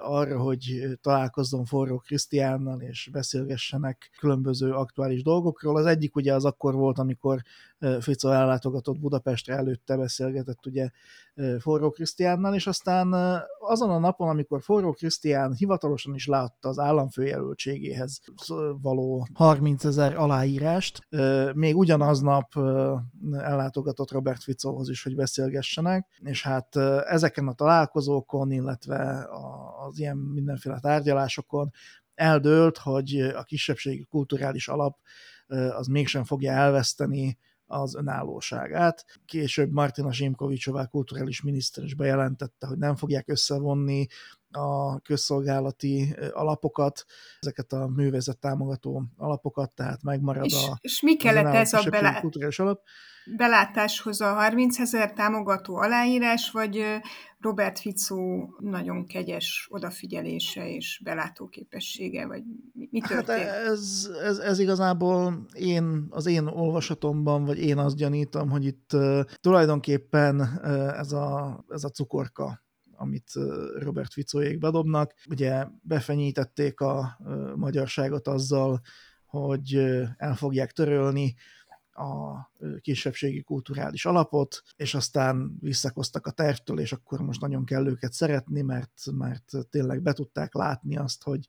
[0.00, 5.76] arra, hogy találkozzon forró Krisztiánnal, és beszélgessenek különböző aktuális dolgokról.
[5.76, 7.42] Az egyik ugye az akkor volt, amikor
[8.00, 10.90] Fico ellátogatott Budapestre, előtte beszélgetett ugye
[11.58, 13.12] Forró Krisztiánnal, és aztán
[13.58, 18.20] azon a napon, amikor Forró Krisztián hivatalosan is látta az államfőjelöltségéhez
[18.80, 21.06] való 30 ezer aláírást,
[21.54, 22.52] még ugyanaznap
[23.32, 29.28] ellátogatott Robert Ficóhoz is, hogy beszélgessenek, és hát ezeken a találkozókon, illetve
[29.86, 31.70] az ilyen mindenféle tárgyalásokon
[32.14, 34.98] eldőlt, hogy a kisebbségi kulturális alap
[35.76, 39.04] az mégsem fogja elveszteni az önállóságát.
[39.24, 44.06] Később Martina Zsimkovicsová kulturális miniszter is bejelentette, hogy nem fogják összevonni
[44.50, 47.04] a közszolgálati alapokat,
[47.40, 52.20] ezeket a művezet támogató alapokat, tehát megmarad és, a És mi kellett ez a belá...
[52.20, 52.82] kulturális alap.
[53.36, 56.84] belátáshoz a 30 ezer támogató aláírás, vagy
[57.38, 62.42] Robert Fico nagyon kegyes odafigyelése és belátóképessége, vagy
[62.90, 63.48] mi hát történt?
[63.48, 68.92] Hát ez, ez, ez igazából én, az én olvasatomban, vagy én azt gyanítom, hogy itt
[68.92, 72.65] uh, tulajdonképpen uh, ez, a, ez a cukorka
[72.96, 73.32] amit
[73.78, 75.14] Robert Ficóék bedobnak.
[75.30, 77.18] Ugye befenyítették a
[77.56, 78.80] magyarságot azzal,
[79.26, 79.74] hogy
[80.16, 81.34] el fogják törölni
[81.96, 88.12] a kisebbségi kulturális alapot, és aztán visszakoztak a tervtől, és akkor most nagyon kell őket
[88.12, 91.48] szeretni, mert, mert tényleg be tudták látni azt, hogy,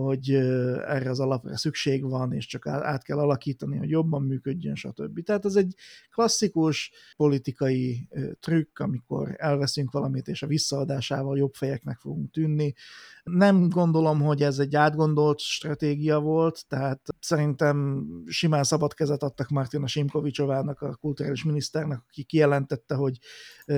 [0.00, 5.22] hogy erre az alapra szükség van, és csak át kell alakítani, hogy jobban működjön, stb.
[5.22, 5.74] Tehát ez egy
[6.10, 8.08] klasszikus politikai
[8.40, 12.74] trükk, amikor elveszünk valamit, és a visszaadásával jobb fejeknek fogunk tűnni.
[13.22, 19.86] Nem gondolom, hogy ez egy átgondolt stratégia volt, tehát szerintem simán szabad kezet adtak Martina
[19.86, 23.18] Simkovicsovának, a kulturális miniszternek, aki kijelentette, hogy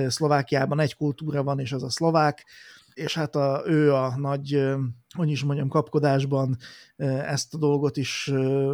[0.07, 2.45] Szlovákiában egy kultúra van, és az a szlovák,
[2.97, 4.65] és hát a, ő a nagy,
[5.15, 6.57] hogy is mondjam, kapkodásban
[6.95, 8.31] ezt a dolgot is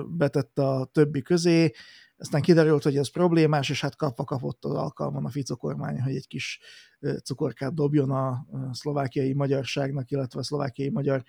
[0.08, 1.72] betette a többi közé,
[2.18, 6.16] aztán kiderült, hogy ez problémás, és hát kapva kapott az alkalman a Fico kormány, hogy
[6.16, 6.60] egy kis
[7.24, 11.24] cukorkát dobjon a szlovákiai magyarságnak, illetve a szlovákiai magyar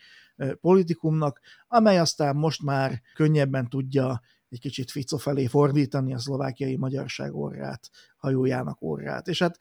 [0.60, 4.20] politikumnak, amely aztán most már könnyebben tudja
[4.54, 9.28] egy kicsit Fico felé fordítani a szlovákiai magyarság orrát, hajójának orrát.
[9.28, 9.58] És hát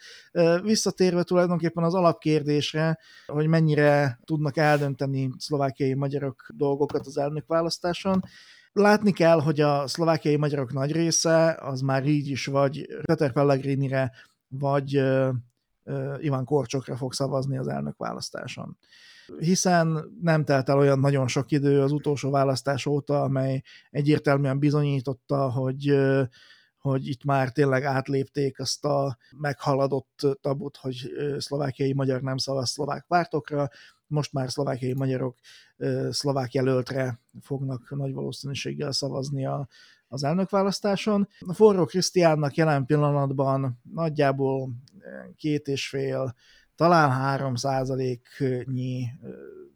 [0.62, 8.22] visszatérve tulajdonképpen az alapkérdésre, hogy mennyire tudnak eldönteni szlovákiai magyarok dolgokat az elnökválasztáson,
[8.76, 14.12] Látni kell, hogy a szlovákiai magyarok nagy része az már így is vagy Peter Pellegrinire,
[14.48, 14.94] vagy
[16.20, 18.78] Iván Korcsokra fog szavazni az elnökválasztáson
[19.40, 25.52] hiszen nem telt el olyan nagyon sok idő az utolsó választás óta, amely egyértelműen bizonyította,
[25.52, 25.96] hogy
[26.78, 33.06] hogy itt már tényleg átlépték azt a meghaladott tabut, hogy szlovákiai magyar nem szavaz szlovák
[33.08, 33.70] pártokra,
[34.08, 35.38] most már szlovákiai magyarok
[36.10, 39.68] szlovák jelöltre fognak nagy valószínűséggel szavazni a,
[40.08, 41.28] az elnökválasztáson.
[41.40, 44.70] A forró Krisztiánnak jelen pillanatban nagyjából
[45.36, 46.36] két és fél
[46.76, 47.54] talán 3
[48.66, 49.08] nyi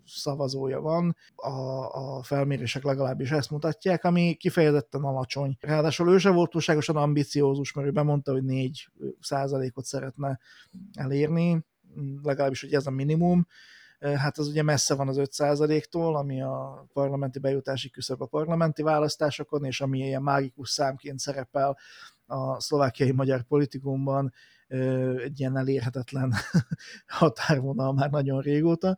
[0.06, 1.50] szavazója van, a,
[2.18, 5.58] a felmérések legalábbis ezt mutatják, ami kifejezetten alacsony.
[5.60, 10.40] Ráadásul ő sem volt túlságosan ambiciózus, mert ő bemondta, hogy 4 százalékot szeretne
[10.94, 11.66] elérni,
[12.24, 13.48] legalábbis, hogy ez a minimum,
[14.00, 19.64] hát az ugye messze van az 5%-tól, ami a parlamenti bejutási küszöb a parlamenti választásokon,
[19.64, 21.78] és ami ilyen mágikus számként szerepel
[22.26, 24.34] a szlovákiai magyar politikumban,
[25.24, 26.34] egy ilyen elérhetetlen
[27.08, 28.98] határvonal már nagyon régóta.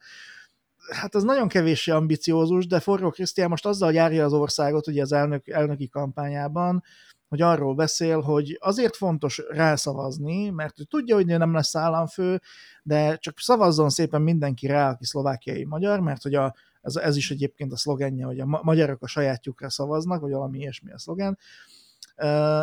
[0.92, 5.12] hát ez nagyon kevéssé ambiciózus, de Forró Krisztián most azzal járja az országot ugye az
[5.12, 6.84] elnök, elnöki kampányában,
[7.30, 12.42] hogy arról beszél, hogy azért fontos rászavazni, mert ő tudja, hogy nem lesz államfő,
[12.84, 17.32] de csak szavazzon szépen mindenki rá, aki szlovákiai magyar, mert hogy a, ez, ez is
[17.32, 21.38] egyébként a szlogenje, hogy a magyarok a sajátjukra szavaznak, vagy valami ilyesmi a szlogen,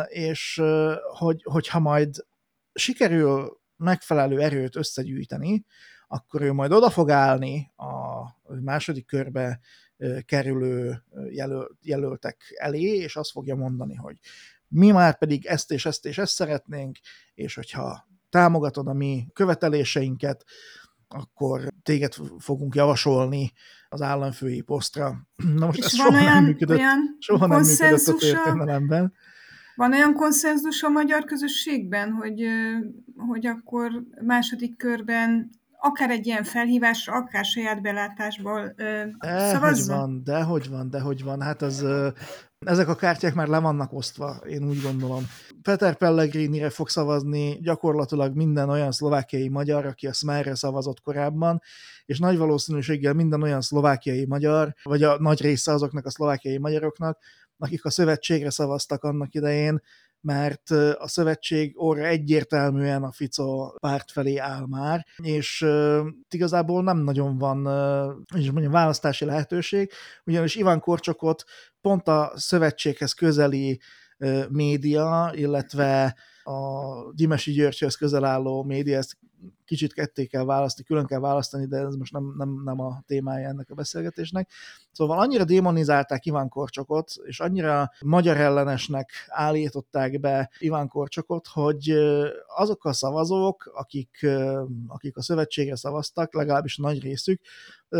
[0.07, 0.61] és
[1.17, 2.25] hogy, hogyha majd
[2.77, 5.65] sikerül megfelelő erőt összegyűjteni,
[6.07, 9.59] akkor ő majd oda fog állni a második körbe
[10.25, 11.03] kerülő
[11.81, 14.19] jelöltek elé, és azt fogja mondani, hogy
[14.67, 16.97] mi már pedig ezt és ezt és ezt szeretnénk,
[17.33, 20.45] és hogyha támogatod a mi követeléseinket,
[21.07, 23.51] akkor téged fogunk javasolni
[23.89, 25.27] az államfői posztra.
[25.55, 26.79] Na most és ez soha olyan, nem működött,
[27.19, 29.13] soha nem működött a történelemben.
[29.77, 32.45] Van olyan konszenzus a magyar közösségben, hogy,
[33.15, 39.97] hogy akkor második körben akár egy ilyen felhívásra, akár saját belátásból ö, de, szavazzon?
[39.97, 41.41] Hogy van, de hogy van, de hogy van.
[41.41, 42.07] Hát az, ö,
[42.65, 45.23] ezek a kártyák már le vannak osztva, én úgy gondolom.
[45.61, 51.61] Peter Pellegrinire fog szavazni gyakorlatilag minden olyan szlovákiai magyar, aki a Smerre szavazott korábban,
[52.05, 57.19] és nagy valószínűséggel minden olyan szlovákiai magyar, vagy a nagy része azoknak a szlovákiai magyaroknak,
[57.57, 59.81] akik a szövetségre szavaztak annak idején,
[60.21, 65.65] mert a szövetség orra egyértelműen a Fico párt felé áll már, és
[66.29, 67.57] igazából nem nagyon van
[68.35, 69.91] és mondjam, választási lehetőség,
[70.25, 71.43] ugyanis Iván Korcsokot
[71.81, 73.79] pont a szövetséghez közeli
[74.49, 79.17] média, illetve a Gyimesi Györgyhöz közel álló média ezt
[79.65, 83.47] kicsit ketté kell választani, külön kell választani, de ez most nem, nem, nem a témája
[83.47, 84.49] ennek a beszélgetésnek.
[84.91, 91.89] Szóval annyira démonizálták Iván Korcsokot, és annyira magyar ellenesnek állították be Iván Korcsokot, hogy
[92.55, 94.25] azok a szavazók, akik,
[94.87, 97.41] akik a szövetségre szavaztak, legalábbis nagy részük,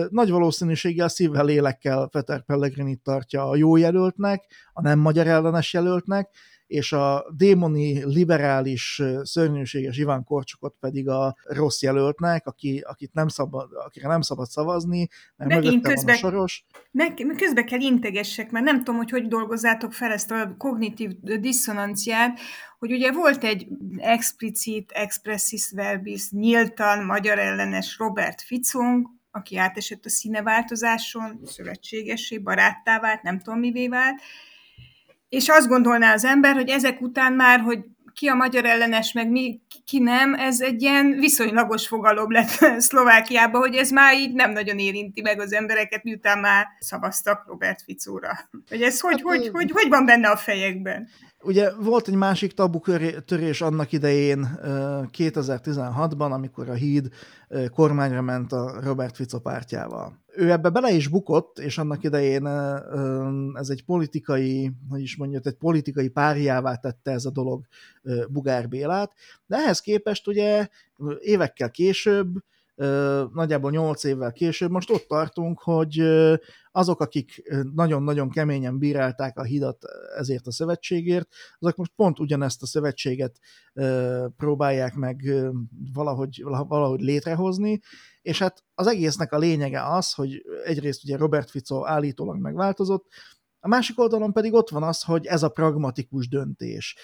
[0.10, 6.30] nagy valószínűséggel szívvel, lélekkel Peter Pellegrini tartja a jó jelöltnek, a nem magyar ellenes jelöltnek,
[6.68, 13.70] és a démoni, liberális, szörnyűséges Iván Korcsokot pedig a rossz jelöltnek, aki, akit nem szabad,
[13.86, 16.66] akire nem szabad szavazni, mert Megint közbe, van a soros.
[16.92, 22.40] Meg, közbe kell integessek, mert nem tudom, hogy hogy dolgozzátok fel ezt a kognitív diszonanciát,
[22.80, 30.10] hogy ugye volt egy explicit, expressis verbis, nyíltan magyar ellenes Robert Ficong, aki átesett a
[30.10, 34.22] színeváltozáson, szövetségesé, baráttá vált, nem tudom mivé vált,
[35.30, 37.80] és azt gondolná az ember, hogy ezek után már, hogy
[38.14, 42.50] ki a magyar ellenes, meg mi, ki nem, ez egy ilyen viszonylagos fogalom lett
[42.88, 47.82] Szlovákiában, hogy ez már így nem nagyon érinti meg az embereket, miután már szavaztak Robert
[47.82, 48.50] Ficóra.
[48.70, 51.08] Hogy ez hogy, hát, hogy, hogy, hogy van benne a fejekben?
[51.44, 52.80] Ugye volt egy másik tabu
[53.26, 54.60] törés annak idején
[55.18, 57.10] 2016-ban, amikor a híd
[57.70, 60.20] kormányra ment a Robert Fico pártjával.
[60.36, 62.48] Ő ebbe bele is bukott, és annak idején
[63.54, 67.66] ez egy politikai, hogy is mondjam, egy politikai párjává tette ez a dolog
[68.30, 69.12] Bugár Bélát,
[69.46, 70.68] de ehhez képest ugye
[71.20, 72.28] évekkel később
[73.34, 74.72] nagyjából 8 évvel később.
[74.72, 76.00] Most ott tartunk, hogy
[76.72, 79.84] azok, akik nagyon-nagyon keményen bírálták a hidat
[80.18, 81.28] ezért a szövetségért,
[81.60, 83.40] azok most pont ugyanezt a szövetséget
[84.38, 85.34] próbálják meg
[85.94, 87.80] valahogy, valahogy létrehozni,
[88.22, 93.06] és hát az egésznek a lényege az, hogy egyrészt ugye Robert Fico állítólag megváltozott,
[93.68, 96.96] a másik oldalon pedig ott van az, hogy ez a pragmatikus döntés,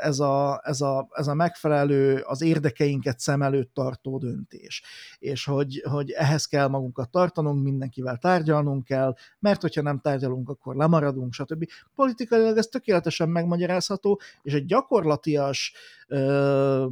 [0.00, 4.82] ez a, ez a, ez a megfelelő, az érdekeinket szem előtt tartó döntés,
[5.18, 10.76] és hogy, hogy ehhez kell magunkat tartanunk, mindenkivel tárgyalnunk kell, mert hogyha nem tárgyalunk, akkor
[10.76, 11.64] lemaradunk, stb.
[11.94, 15.72] Politikailag ez tökéletesen megmagyarázható, és egy gyakorlatias
[16.08, 16.86] ö,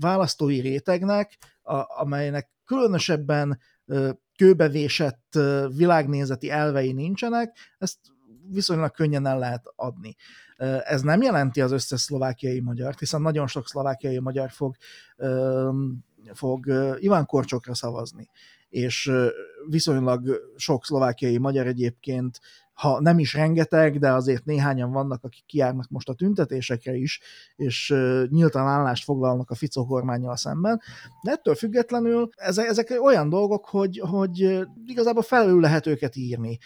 [0.00, 3.58] választói rétegnek, a, amelynek különösebben
[4.36, 5.38] kőbevésett
[5.76, 7.98] világnézeti elvei nincsenek, ezt
[8.50, 10.16] viszonylag könnyen el lehet adni.
[10.84, 14.76] Ez nem jelenti az összes szlovákiai magyart, hiszen nagyon sok szlovákiai magyar fog,
[16.32, 16.66] fog
[16.98, 18.30] Iván Korcsokra szavazni,
[18.68, 19.12] és
[19.68, 22.40] viszonylag sok szlovákiai magyar egyébként
[22.72, 27.20] ha nem is rengeteg, de azért néhányan vannak, akik kiárnak most a tüntetésekre is,
[27.56, 27.94] és
[28.28, 30.80] nyíltan állást foglalnak a Fico kormányjal szemben.
[31.22, 36.58] De ettől függetlenül ezek, olyan dolgok, hogy, hogy igazából felül lehet őket írni.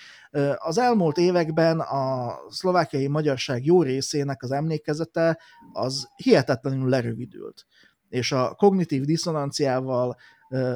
[0.57, 5.39] Az elmúlt években a szlovákiai magyarság jó részének az emlékezete
[5.73, 7.67] az hihetetlenül lerövidült.
[8.09, 10.17] És a kognitív diszonanciával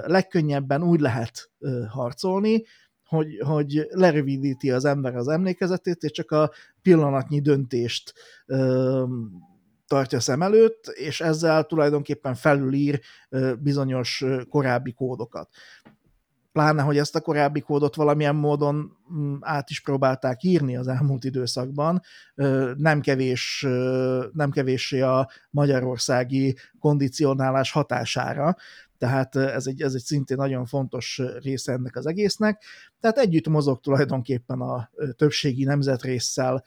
[0.07, 1.51] legkönnyebben úgy lehet
[1.89, 2.63] harcolni,
[3.11, 6.51] hogy, hogy lerövidíti az ember az emlékezetét, és csak a
[6.83, 8.13] pillanatnyi döntést
[8.47, 9.05] ö,
[9.87, 15.49] tartja szem előtt, és ezzel tulajdonképpen felülír ö, bizonyos korábbi kódokat.
[16.53, 21.25] pláne, hogy ezt a korábbi kódot valamilyen módon mm, át is próbálták írni az elmúlt
[21.25, 22.01] időszakban,
[22.77, 23.67] nem kevés,
[24.33, 28.57] nem kevéssé a magyarországi kondicionálás hatására,
[29.01, 32.63] tehát ez egy, ez egy szintén nagyon fontos része ennek az egésznek.
[33.01, 36.65] Tehát együtt mozog tulajdonképpen a többségi nemzetrészsel,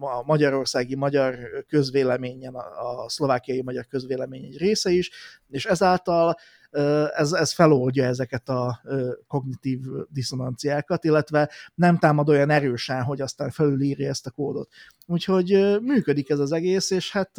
[0.00, 1.36] a magyarországi magyar
[1.66, 5.10] közvéleményen, a szlovákiai magyar közvélemény egy része is,
[5.48, 6.36] és ezáltal
[7.14, 8.82] ez, ez feloldja ezeket a
[9.26, 14.68] kognitív diszonanciákat, illetve nem támad olyan erősen, hogy aztán felülírja ezt a kódot.
[15.06, 17.30] Úgyhogy működik ez az egész, és hát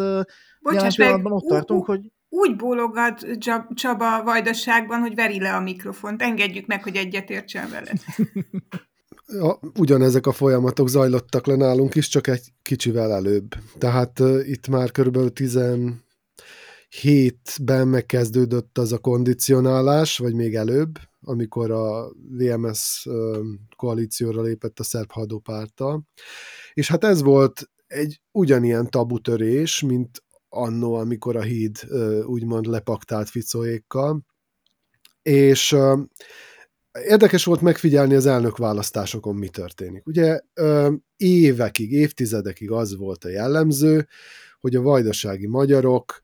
[0.61, 3.27] Bocsáss jelen pillanatban ott tartunk, hogy úgy bólogat
[3.73, 6.21] Csaba vajdaságban, hogy veri le a mikrofont.
[6.21, 7.91] Engedjük meg, hogy egyetértsen vele.
[9.31, 13.55] Ja, ugyanezek a folyamatok zajlottak le nálunk is, csak egy kicsivel előbb.
[13.77, 22.11] Tehát uh, itt már körülbelül 17-ben megkezdődött az a kondicionálás, vagy még előbb, amikor a
[22.37, 23.37] VMS uh,
[23.75, 26.03] koalícióra lépett a szerb hadopárta.
[26.73, 31.77] És hát ez volt egy ugyanilyen tabutörés, mint annó, amikor a híd
[32.25, 34.25] úgymond lepaktált Ficóékkal,
[35.21, 35.75] és
[36.91, 40.07] érdekes volt megfigyelni az elnökválasztásokon mi történik.
[40.07, 40.39] Ugye
[41.17, 44.07] évekig, évtizedekig az volt a jellemző,
[44.59, 46.21] hogy a vajdasági magyarok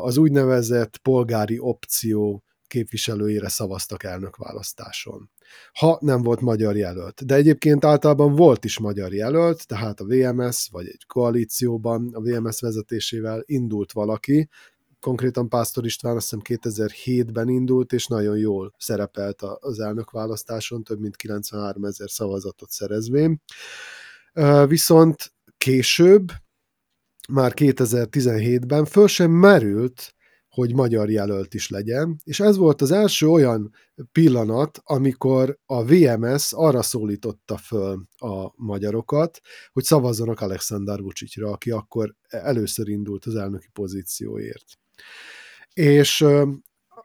[0.00, 5.30] az úgynevezett polgári opció képviselőjére szavaztak elnökválasztáson.
[5.72, 7.26] Ha nem volt magyar jelölt.
[7.26, 12.60] De egyébként általában volt is magyar jelölt, tehát a VMS vagy egy koalícióban a VMS
[12.60, 14.48] vezetésével indult valaki,
[15.00, 21.16] konkrétan Pásztor István azt hiszem 2007-ben indult, és nagyon jól szerepelt az elnökválasztáson, több mint
[21.16, 23.42] 93 ezer szavazatot szerezvén.
[24.66, 26.28] Viszont később,
[27.28, 30.14] már 2017-ben föl sem merült
[30.58, 33.74] hogy magyar jelölt is legyen, és ez volt az első olyan
[34.12, 39.40] pillanat, amikor a VMS arra szólította föl a magyarokat,
[39.72, 44.64] hogy szavazzanak Alexander Vucicra, aki akkor először indult az elnöki pozícióért.
[45.72, 46.24] És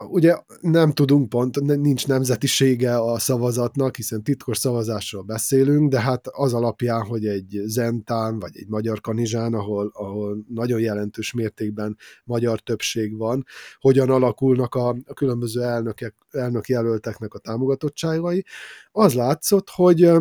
[0.08, 6.54] ugye nem tudunk pont, nincs nemzetisége a szavazatnak, hiszen titkos szavazásról beszélünk, de hát az
[6.54, 13.18] alapján, hogy egy Zentán, vagy egy magyar kanizsán, ahol, ahol nagyon jelentős mértékben magyar többség
[13.18, 13.46] van,
[13.80, 18.46] hogyan alakulnak a, a különböző elnökek, elnök jelölteknek a támogatottságai,
[18.92, 20.12] az látszott, hogy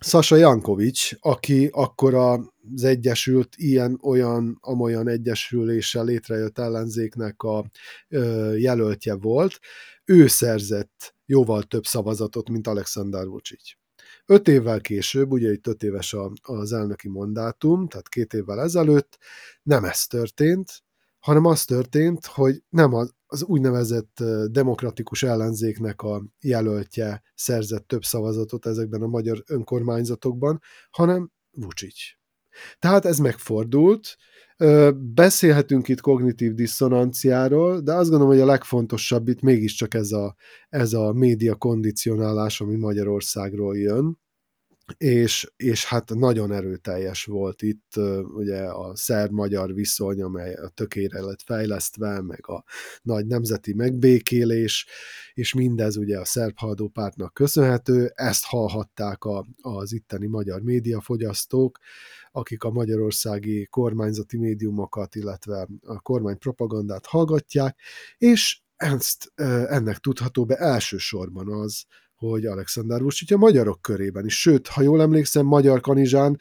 [0.00, 7.70] Sasa Jankovics, aki akkor az Egyesült ilyen-olyan, amolyan egyesüléssel létrejött ellenzéknek a
[8.56, 9.60] jelöltje volt,
[10.04, 13.72] ő szerzett jóval több szavazatot, mint Alexander Vucic.
[14.26, 19.18] Öt évvel később, ugye itt öt éves az elnöki mandátum, tehát két évvel ezelőtt
[19.62, 20.83] nem ez történt,
[21.24, 28.66] hanem az történt, hogy nem az, az úgynevezett demokratikus ellenzéknek a jelöltje szerzett több szavazatot
[28.66, 30.60] ezekben a magyar önkormányzatokban,
[30.90, 31.96] hanem Vucic.
[32.78, 34.16] Tehát ez megfordult,
[35.14, 40.34] Beszélhetünk itt kognitív diszonanciáról, de azt gondolom, hogy a legfontosabb itt mégiscsak ez a,
[40.68, 44.18] ez a média kondicionálás, ami Magyarországról jön,
[44.96, 47.96] és, és hát nagyon erőteljes volt itt
[48.34, 52.64] ugye a szerb-magyar viszony, amely a tökére lett fejlesztve, meg a
[53.02, 54.86] nagy nemzeti megbékélés,
[55.32, 56.54] és mindez ugye a szerb
[56.92, 61.78] pártnak köszönhető, ezt hallhatták a, az itteni magyar médiafogyasztók,
[62.32, 67.78] akik a magyarországi kormányzati médiumokat, illetve a kormány propagandát hallgatják,
[68.18, 69.32] és ezt,
[69.66, 71.84] ennek tudható be elsősorban az,
[72.16, 74.40] hogy Alexander Vucic a magyarok körében is.
[74.40, 76.38] Sőt, ha jól emlékszem, Magyar Kanizsán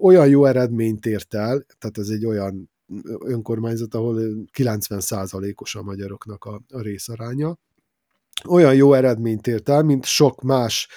[0.00, 2.70] olyan jó eredményt ért el, tehát ez egy olyan
[3.24, 4.20] önkormányzat, ahol
[4.58, 7.58] 90%-os a magyaroknak a, a részaránya,
[8.48, 10.88] olyan jó eredményt ért el, mint sok más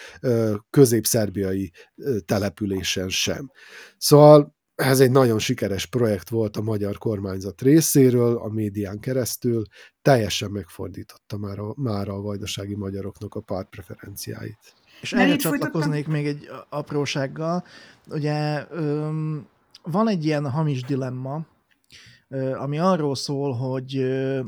[0.69, 1.71] közép-szerbiai
[2.25, 3.51] településen sem.
[3.97, 9.63] Szóval ez egy nagyon sikeres projekt volt a magyar kormányzat részéről, a médián keresztül,
[10.01, 14.73] teljesen megfordította már a, már a vajdasági magyaroknak a pártpreferenciáit.
[15.01, 17.63] És erre csatlakoznék még egy aprósággal.
[18.09, 19.47] Ugye öm,
[19.83, 21.45] van egy ilyen hamis dilemma,
[22.53, 23.97] ami arról szól, hogy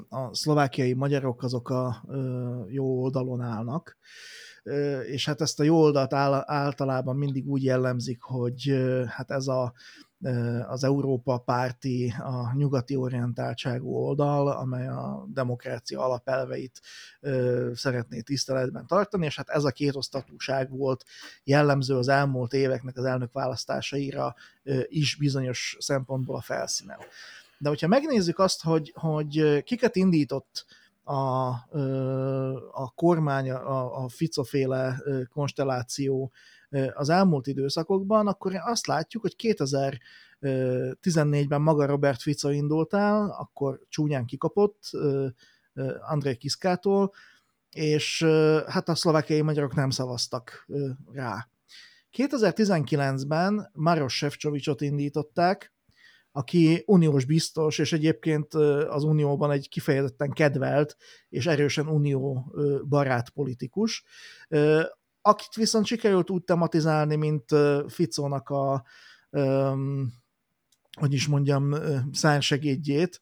[0.10, 2.04] a szlovákiai magyarok azok a
[2.68, 3.98] jó oldalon állnak,
[5.12, 8.74] és hát ezt a jó oldalt általában mindig úgy jellemzik, hogy
[9.08, 9.74] hát ez a
[10.68, 16.82] az Európa párti, a nyugati orientáltságú oldal, amely a demokrácia alapelveit
[17.74, 21.06] szeretné tiszteletben tartani, és hát ez a kétosztatúság volt
[21.44, 24.36] jellemző az elmúlt éveknek az elnök választásaira
[24.88, 27.00] is bizonyos szempontból a felszínen.
[27.58, 30.66] De hogyha megnézzük azt, hogy, hogy kiket indított
[31.04, 31.48] a,
[32.72, 35.02] a kormány, a, a Ficoféle
[35.34, 36.32] konstelláció
[36.94, 39.36] az elmúlt időszakokban, akkor azt látjuk, hogy
[40.42, 44.80] 2014-ben maga Robert Fico indult el, akkor csúnyán kikapott
[46.00, 47.14] André Kiszkától,
[47.70, 48.24] és
[48.68, 50.68] hát a szlovákiai magyarok nem szavaztak
[51.12, 51.48] rá.
[52.18, 55.76] 2019-ben Maros Sefcsovicsot indították,
[56.32, 58.54] aki uniós biztos, és egyébként
[58.88, 60.98] az unióban egy kifejezetten kedvelt
[61.30, 62.54] és erősen unió
[62.90, 64.04] barát politikus,
[65.28, 67.46] akit viszont sikerült úgy tematizálni, mint
[67.88, 68.84] Ficónak a
[71.00, 71.76] hogy is mondjam,
[72.12, 73.20] szársegédjét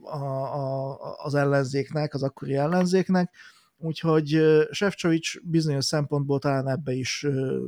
[0.00, 3.34] a, a, az ellenzéknek, az akkori ellenzéknek,
[3.76, 7.26] úgyhogy Sefcsovics bizonyos szempontból talán ebbe is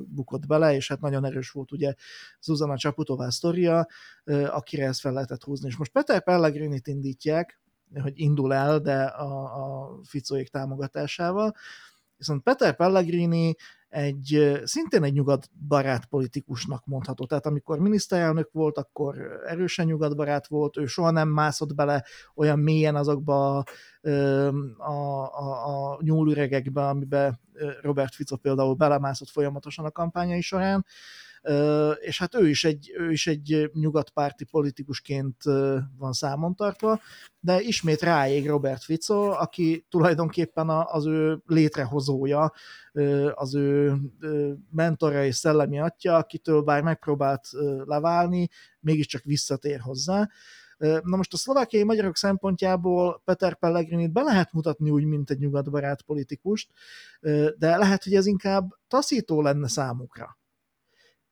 [0.09, 1.94] bukott bele, és hát nagyon erős volt ugye
[2.40, 3.86] Zuzana Csaputová sztoria,
[4.50, 5.68] akire ezt fel lehetett húzni.
[5.68, 7.61] És most Peter Pellegrinit indítják,
[8.02, 11.54] hogy indul el, de a, a Ficóék támogatásával,
[12.17, 13.55] viszont Peter Pellegrini
[13.89, 17.27] egy szintén egy nyugatbarát politikusnak mondható.
[17.27, 22.05] Tehát amikor miniszterelnök volt, akkor erősen nyugatbarát volt, ő soha nem mászott bele
[22.35, 23.64] olyan mélyen azokba
[24.77, 24.93] a,
[25.35, 27.41] a, a nyúlüregekbe, amiben
[27.81, 30.85] Robert Fico például belemászott folyamatosan a kampányai során,
[32.01, 35.42] és hát ő is egy, ő is egy nyugatpárti politikusként
[35.99, 37.01] van számon tartva,
[37.40, 42.53] de ismét ráég Robert Fico, aki tulajdonképpen az ő létrehozója,
[43.34, 43.97] az ő
[44.70, 47.49] mentora és szellemi atya, akitől bár megpróbált
[47.84, 48.49] leválni,
[48.80, 50.28] mégiscsak visszatér hozzá.
[50.78, 56.03] Na most a szlovákiai magyarok szempontjából Peter Pellegrinit be lehet mutatni úgy, mint egy nyugatbarát
[56.03, 56.70] politikust,
[57.59, 60.38] de lehet, hogy ez inkább taszító lenne számukra.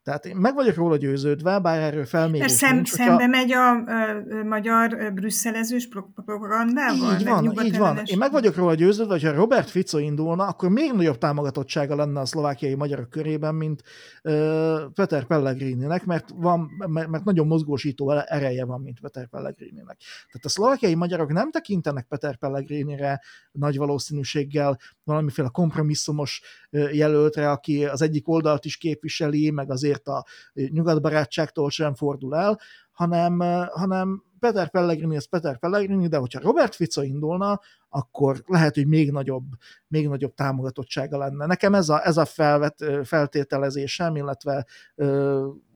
[0.05, 3.29] Tehát én meg vagyok róla győződve, bár erről felmérés szem, nincs, Szembe hogyha...
[3.29, 7.19] megy a, a, a magyar brüsszelezős propagandával?
[7.19, 8.01] Így van, így van.
[8.05, 12.27] Én meg vagyok róla győződve, hogyha Robert Fico indulna, akkor még nagyobb támogatottsága lenne a
[12.27, 13.83] szlovákiai magyarok körében, mint
[14.23, 19.97] uh, Peter Pellegrininek, mert, van, mert, mert nagyon mozgósító ereje van, mint Peter Pellegrininek.
[20.27, 23.21] Tehát a szlovákiai magyarok nem tekintenek Peter Pellegrinire
[23.53, 30.25] nagy valószínűséggel valamiféle kompromisszumos jelöltre, aki az egyik oldalt is képviseli, meg azért a
[30.55, 32.61] nyugatbarátságtól sem fordul el,
[32.93, 33.39] hanem,
[33.71, 39.11] hanem Peter Pellegrini, ez Peter Pellegrini, de hogyha Robert Fico indulna, akkor lehet, hogy még
[39.11, 39.45] nagyobb,
[39.89, 41.47] még nagyobb támogatottsága lenne.
[41.47, 44.67] Nekem ez a, ez a felvet, feltételezésem, illetve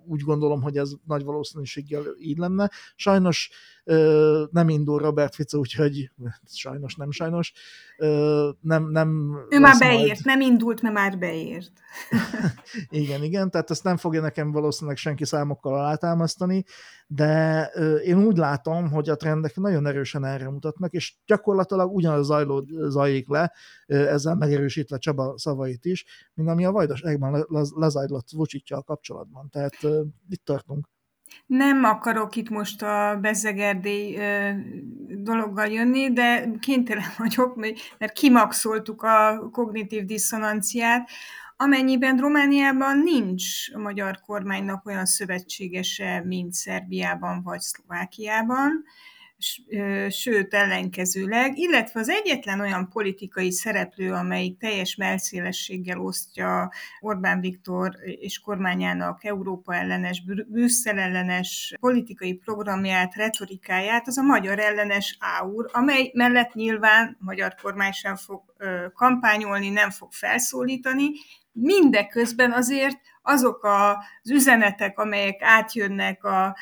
[0.09, 2.71] úgy gondolom, hogy ez nagy valószínűséggel így lenne.
[2.97, 3.51] Sajnos
[4.51, 6.11] nem indul Robert Fico, úgyhogy
[6.45, 7.53] sajnos, nem sajnos.
[8.61, 10.24] Nem, nem ő már beért, majd...
[10.24, 11.72] nem indult, mert már beért.
[12.89, 16.64] igen, igen, tehát ezt nem fogja nekem valószínűleg senki számokkal alátámasztani,
[17.07, 17.64] de
[18.05, 23.28] én úgy látom, hogy a trendek nagyon erősen erre mutatnak, és gyakorlatilag ugyanaz zajló, zajlik
[23.28, 23.53] le,
[23.86, 29.49] ezzel megerősítve Csaba szavait is, mint ami a Vajdas Egben lezajlott Vucsitja a kapcsolatban.
[29.51, 29.76] Tehát
[30.28, 30.89] itt tartunk.
[31.47, 34.18] Nem akarok itt most a Bezegerdély
[35.09, 37.57] dologgal jönni, de kénytelen vagyok,
[37.99, 41.09] mert kimaxoltuk a kognitív diszonanciát,
[41.57, 48.85] amennyiben Romániában nincs a magyar kormánynak olyan szövetségese, mint Szerbiában vagy Szlovákiában,
[50.09, 58.39] sőt ellenkezőleg, illetve az egyetlen olyan politikai szereplő, amelyik teljes melszélességgel osztja Orbán Viktor és
[58.39, 66.53] kormányának Európa ellenes, Brüsszel ellenes politikai programját, retorikáját, az a magyar ellenes áur, amely mellett
[66.55, 68.43] nyilván a magyar kormány sem fog
[68.95, 71.11] kampányolni, nem fog felszólítani,
[71.61, 76.57] mindeközben azért azok az üzenetek, amelyek átjönnek a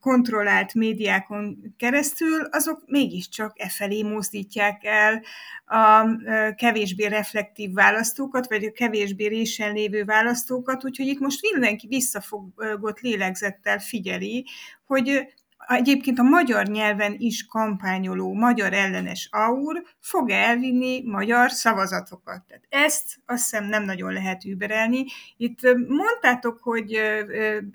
[0.00, 5.22] kontrollált médiákon keresztül, azok mégiscsak e felé mozdítják el
[5.66, 6.06] a
[6.54, 13.78] kevésbé reflektív választókat, vagy a kevésbé résen lévő választókat, úgyhogy itt most mindenki visszafogott lélegzettel
[13.78, 14.46] figyeli,
[14.86, 15.34] hogy
[15.76, 22.42] egyébként a magyar nyelven is kampányoló magyar ellenes aur fog elvinni magyar szavazatokat.
[22.46, 25.04] Tehát ezt azt hiszem nem nagyon lehet überelni.
[25.36, 26.98] Itt mondtátok, hogy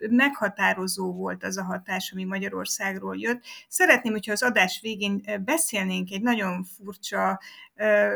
[0.10, 3.44] meghatározó volt az a hatás, ami Magyarországról jött.
[3.68, 7.40] Szeretném, hogyha az adás végén beszélnénk egy nagyon furcsa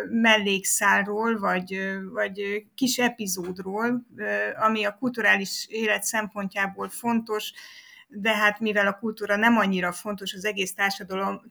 [0.09, 1.79] mellékszálról, vagy,
[2.13, 4.05] vagy kis epizódról,
[4.59, 7.53] ami a kulturális élet szempontjából fontos,
[8.07, 11.41] de hát mivel a kultúra nem annyira fontos az egész társadalom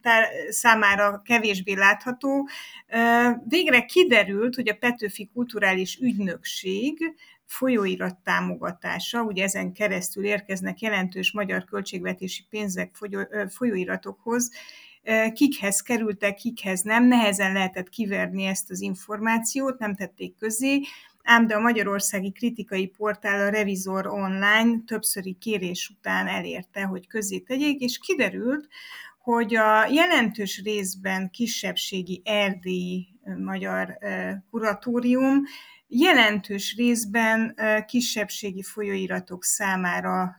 [0.49, 2.49] számára kevésbé látható,
[3.49, 7.15] végre kiderült, hogy a Petőfi Kulturális Ügynökség
[7.47, 12.97] folyóirat támogatása, ugye ezen keresztül érkeznek jelentős magyar költségvetési pénzek
[13.49, 14.51] folyóiratokhoz,
[15.33, 20.81] kikhez kerültek, kikhez nem, nehezen lehetett kiverni ezt az információt, nem tették közé,
[21.27, 27.39] ám de a magyarországi kritikai portál a Revizor Online többszöri kérés után elérte, hogy közé
[27.39, 28.69] tegyék, és kiderült,
[29.19, 33.09] hogy a jelentős részben kisebbségi erdélyi
[33.39, 33.99] magyar
[34.51, 35.43] kuratórium
[35.89, 37.57] jelentős részben
[37.87, 40.37] kisebbségi folyóiratok számára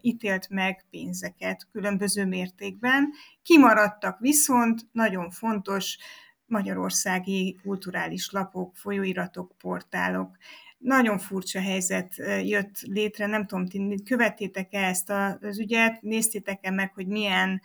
[0.00, 3.12] ítélt meg pénzeket különböző mértékben.
[3.42, 5.98] Kimaradtak viszont nagyon fontos
[6.46, 10.36] magyarországi kulturális lapok, folyóiratok, portálok.
[10.78, 17.06] Nagyon furcsa helyzet jött létre, nem tudom, ti követtétek-e ezt az ügyet, néztétek-e meg, hogy
[17.06, 17.62] milyen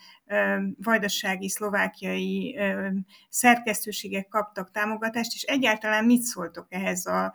[0.78, 2.60] vajdasági, szlovákiai
[3.30, 7.34] szerkesztőségek kaptak támogatást, és egyáltalán mit szóltok ehhez a,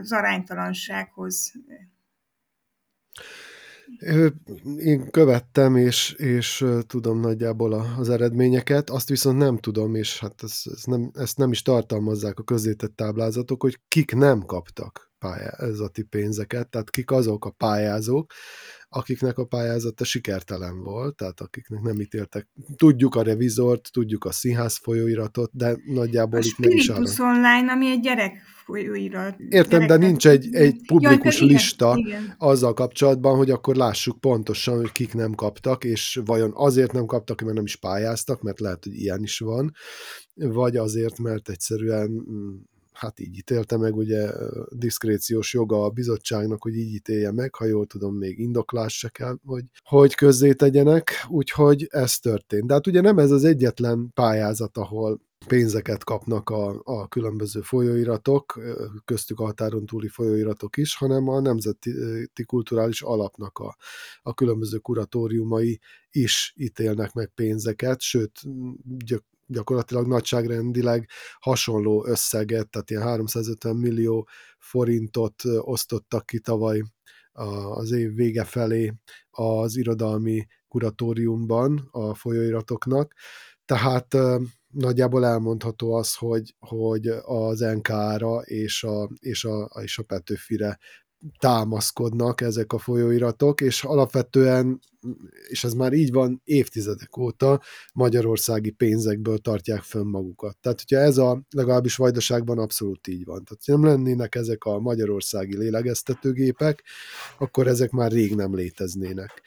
[0.00, 1.52] az aránytalansághoz?
[4.76, 10.66] Én követtem, és, és tudom nagyjából az eredményeket, azt viszont nem tudom, és hát ezt,
[10.66, 16.68] ezt, nem, ezt nem is tartalmazzák a közzétett táblázatok, hogy kik nem kaptak pályázati pénzeket,
[16.68, 18.32] tehát kik azok a pályázók,
[18.88, 22.48] akiknek a pályázata sikertelen volt, tehát akiknek nem ítéltek.
[22.76, 27.00] Tudjuk a revizort, tudjuk a színház folyóiratot, de nagyjából a itt nem is arra.
[27.18, 28.32] Online, ami egy gyerek
[28.64, 29.36] folyóirat.
[29.48, 32.34] Értem, de nincs egy, egy publikus Jaj, lista igen, igen.
[32.38, 37.40] azzal kapcsolatban, hogy akkor lássuk pontosan, hogy kik nem kaptak, és vajon azért nem kaptak,
[37.40, 39.72] mert nem is pályáztak, mert lehet, hogy ilyen is van,
[40.34, 42.54] vagy azért, mert egyszerűen mm,
[42.94, 44.30] hát így ítélte meg, ugye
[44.70, 49.38] diszkréciós joga a bizottságnak, hogy így ítélje meg, ha jól tudom, még indoklás se kell,
[49.44, 52.66] hogy, hogy közzé tegyenek, úgyhogy ez történt.
[52.66, 58.60] De hát ugye nem ez az egyetlen pályázat, ahol pénzeket kapnak a, a különböző folyóiratok,
[59.04, 61.92] köztük a határon túli folyóiratok is, hanem a Nemzeti
[62.46, 63.76] Kulturális Alapnak a,
[64.22, 65.80] a különböző kuratóriumai
[66.10, 68.40] is ítélnek meg pénzeket, sőt,
[69.46, 74.28] gyakorlatilag nagyságrendileg hasonló összeget, tehát ilyen 350 millió
[74.58, 76.82] forintot osztottak ki tavaly
[77.32, 78.92] az év vége felé
[79.30, 83.14] az irodalmi kuratóriumban a folyóiratoknak.
[83.64, 84.16] Tehát
[84.66, 90.78] nagyjából elmondható az, hogy, hogy az NK-ra és a, és a, és a Petőfire
[91.38, 94.80] támaszkodnak ezek a folyóiratok, és alapvetően,
[95.48, 97.60] és ez már így van évtizedek óta,
[97.92, 100.56] magyarországi pénzekből tartják fönn magukat.
[100.60, 103.44] Tehát, hogyha ez a, legalábbis Vajdaságban abszolút így van.
[103.44, 106.82] Tehát, ha nem lennének ezek a magyarországi lélegeztetőgépek,
[107.38, 109.42] akkor ezek már rég nem léteznének.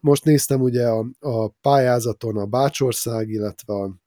[0.00, 4.01] Most néztem ugye a, a pályázaton a Bácsország, illetve a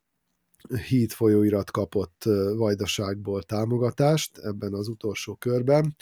[0.88, 2.24] híd folyóirat kapott
[2.56, 5.96] Vajdaságból támogatást ebben az utolsó körben.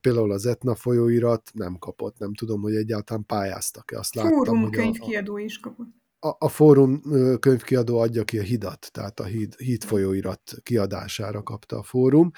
[0.00, 3.98] Például az Etna folyóirat nem kapott, nem tudom, hogy egyáltalán pályáztak-e.
[3.98, 6.00] Azt láttam, Fórum hogy könyvkiadó a, is kapott.
[6.18, 7.02] A, a Fórum
[7.40, 12.30] könyvkiadó adja ki a hidat, tehát a híd, híd folyóirat kiadására kapta a Fórum,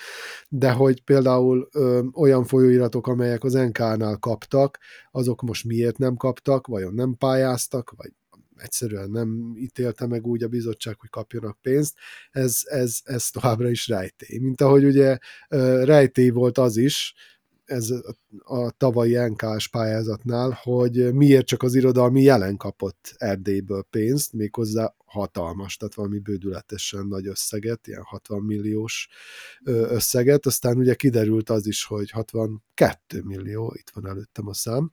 [0.48, 4.78] de hogy például ö, olyan folyóiratok, amelyek az NK-nál kaptak,
[5.10, 8.12] azok most miért nem kaptak, vajon nem pályáztak, vagy
[8.56, 11.94] egyszerűen nem ítélte meg úgy a bizottság, hogy kapjanak pénzt,
[12.30, 14.38] ez, ez, ez továbbra is rejtély.
[14.38, 15.18] Mint ahogy ugye
[15.84, 17.14] rejtély volt az is,
[17.64, 17.90] ez
[18.44, 25.76] a tavalyi NK-s pályázatnál, hogy miért csak az irodalmi jelen kapott Erdélyből pénzt, méghozzá hatalmas,
[25.76, 29.08] tehát valami bődületesen nagy összeget, ilyen 60 milliós
[29.64, 34.92] összeget, aztán ugye kiderült az is, hogy 62 millió, itt van előttem a szám,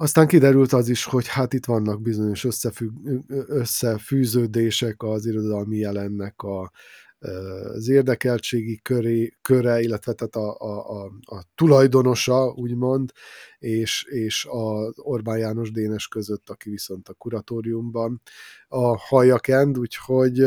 [0.00, 2.92] aztán kiderült az is, hogy hát itt vannak bizonyos összefügg,
[3.28, 6.70] összefűződések az irodalmi jelennek a,
[7.18, 13.12] az érdekeltségi köré, köre, illetve tehát a, a, a, a tulajdonosa, úgymond,
[13.58, 18.22] és, és az Orbán János Dénes között, aki viszont a kuratóriumban
[18.68, 20.44] a hajakend, úgyhogy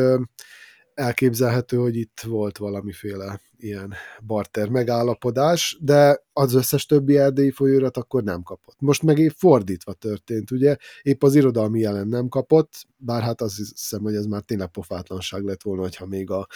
[0.96, 3.94] elképzelhető, hogy itt volt valamiféle ilyen
[4.26, 8.76] barter megállapodás, de az összes többi erdélyi folyórat akkor nem kapott.
[8.80, 10.78] Most meg épp fordítva történt, ugye?
[11.02, 15.44] Épp az irodalmi jelen nem kapott, bár hát azt hiszem, hogy ez már tényleg pofátlanság
[15.44, 16.48] lett volna, hogyha még a,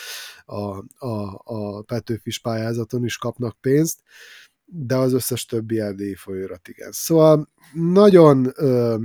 [0.45, 3.99] a, a, a Petőfis pályázaton is kapnak pénzt,
[4.65, 6.91] de az összes többi erdélyi folyórat igen.
[6.91, 8.95] Szóval nagyon ö,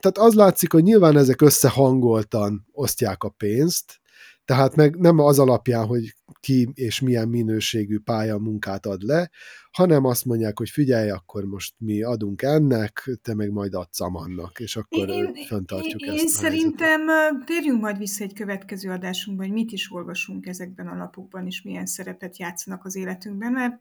[0.00, 4.00] tehát az látszik, hogy nyilván ezek összehangoltan osztják a pénzt,
[4.48, 9.30] tehát meg nem az alapján, hogy ki és milyen minőségű pályamunkát ad le,
[9.70, 14.60] hanem azt mondják, hogy figyelj, akkor most mi adunk ennek, te meg majd adsz annak,
[14.60, 17.46] és akkor én, föntartjuk én, ezt Én szerintem helyzetet.
[17.46, 21.86] térjünk majd vissza egy következő adásunkban, hogy mit is olvasunk ezekben a lapokban, és milyen
[21.86, 23.80] szerepet játszanak az életünkben, mert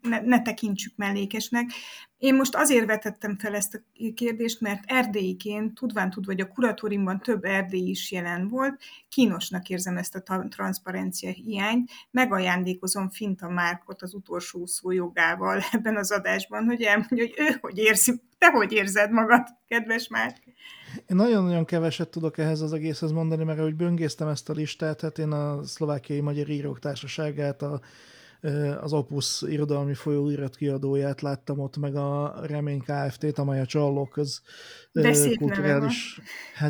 [0.00, 1.70] ne, ne tekintsük mellékesnek.
[2.16, 7.20] Én most azért vetettem fel ezt a kérdést, mert erdélyiként, tudván tudva, hogy a kuratóriumban
[7.20, 14.14] több erdély is jelen volt, kínosnak érzem ezt a transzparencia hiányt, megajándékozom Finta Márkot az
[14.14, 19.10] utolsó szó jogával ebben az adásban, hogy elmondja, hogy ő hogy érzi, te hogy érzed
[19.10, 20.36] magad, kedves Márk?
[21.06, 25.18] Én nagyon-nagyon keveset tudok ehhez az egészhez mondani, mert ahogy böngésztem ezt a listát, hát
[25.18, 27.80] én a Szlovákiai Magyar Írók Társaságát, a
[28.80, 34.42] az Opus irodalmi folyóirat kiadóját láttam ott, meg a Remény Kft-t, amely a Csallók köz
[35.38, 36.20] kulturális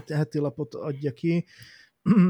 [0.06, 1.44] heti lapot adja ki.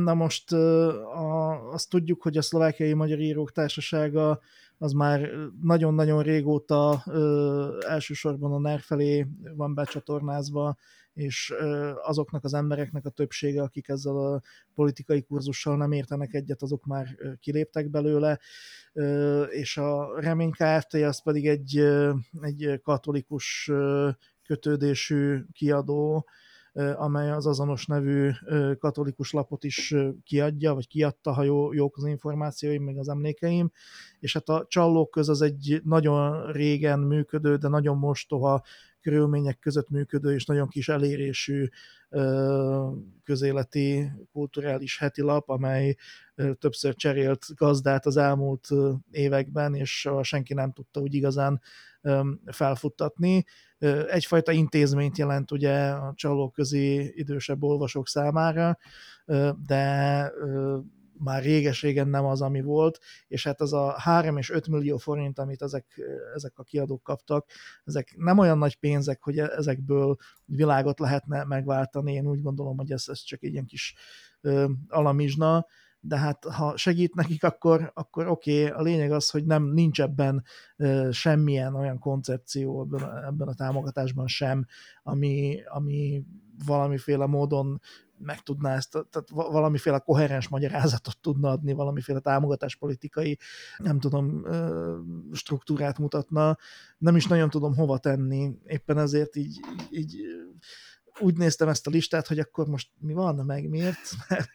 [0.05, 4.41] Na most a, azt tudjuk, hogy a Szlovákiai Magyar Írók Társasága
[4.79, 5.31] az már
[5.63, 10.77] nagyon-nagyon régóta ö, elsősorban a NER felé van becsatornázva,
[11.15, 14.41] és ö, azoknak az embereknek a többsége, akik ezzel a
[14.75, 18.39] politikai kurzussal nem értenek egyet, azok már ö, kiléptek belőle,
[18.93, 20.95] ö, és a Remény Kft.
[20.95, 21.79] az pedig egy,
[22.41, 23.71] egy katolikus
[24.43, 26.27] kötődésű kiadó,
[26.97, 28.31] amely az azonos nevű
[28.79, 29.95] katolikus lapot is
[30.25, 33.71] kiadja, vagy kiadta, ha jó, jók az információim, meg az emlékeim,
[34.19, 38.63] és hát a Csallók köz az egy nagyon régen működő, de nagyon mostoha
[39.01, 41.69] körülmények között működő és nagyon kis elérésű
[43.25, 45.97] közéleti kulturális heti lap, amely
[46.59, 48.69] többször cserélt gazdát az elmúlt
[49.11, 51.61] években, és senki nem tudta úgy igazán
[52.47, 53.45] felfuttatni.
[54.09, 58.79] Egyfajta intézményt jelent ugye a csalóközi idősebb olvasók számára,
[59.67, 60.33] de
[61.19, 62.99] már réges-régen nem az, ami volt,
[63.29, 66.01] és hát az a 3 és 5 millió forint, amit ezek,
[66.35, 67.47] ezek a kiadók kaptak,
[67.85, 73.05] ezek nem olyan nagy pénzek, hogy ezekből világot lehetne megváltani, én úgy gondolom, hogy ez,
[73.07, 73.95] ez csak egy ilyen kis
[74.41, 75.67] ö, alamizsna,
[76.07, 78.79] de hát ha segít nekik, akkor, akkor oké, okay.
[78.79, 80.45] a lényeg az, hogy nem nincs ebben
[80.77, 84.67] ö, semmilyen olyan koncepció ebben a, ebben a támogatásban sem,
[85.03, 86.25] ami, ami
[86.67, 87.81] valamiféle módon
[88.19, 93.39] meg tudná ezt, tehát valamiféle koherens magyarázatot tudna adni, valamiféle támogatáspolitikai,
[93.79, 94.45] nem tudom,
[95.33, 96.57] struktúrát mutatna.
[96.99, 100.17] Nem is nagyon tudom hova tenni, éppen ezért így, így
[101.21, 104.49] úgy néztem ezt a listát, hogy akkor most mi van, meg miért, mert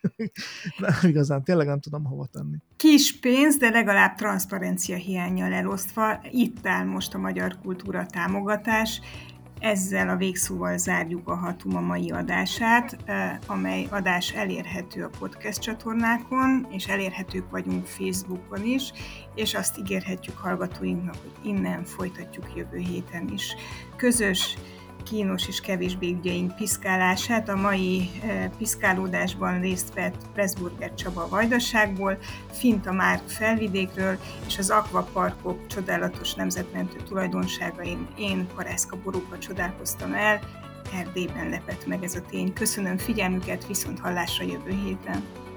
[0.77, 2.57] nem igazán tényleg nem tudom hova tenni.
[2.77, 6.19] Kis pénz, de legalább transzparencia hiányjal elosztva.
[6.31, 9.01] Itt áll most a magyar kultúra támogatás,
[9.59, 12.97] ezzel a végszóval zárjuk a Hatum a mai adását,
[13.47, 18.91] amely adás elérhető a podcast csatornákon, és elérhetők vagyunk Facebookon is,
[19.35, 23.55] és azt ígérhetjük hallgatóinknak, hogy innen folytatjuk jövő héten is.
[23.95, 24.57] Közös
[25.09, 27.49] kínos és kevésbé ügyeink piszkálását.
[27.49, 32.17] A mai eh, piszkálódásban részt vett Pressburger Csaba Vajdaságból,
[32.51, 40.39] Finta Márk felvidékről, és az akvaparkok csodálatos nemzetmentő tulajdonságain én, Parászka Boróka csodálkoztam el,
[40.93, 42.53] Erdélyben lepett meg ez a tény.
[42.53, 45.48] Köszönöm figyelmüket, viszont hallásra jövő héten!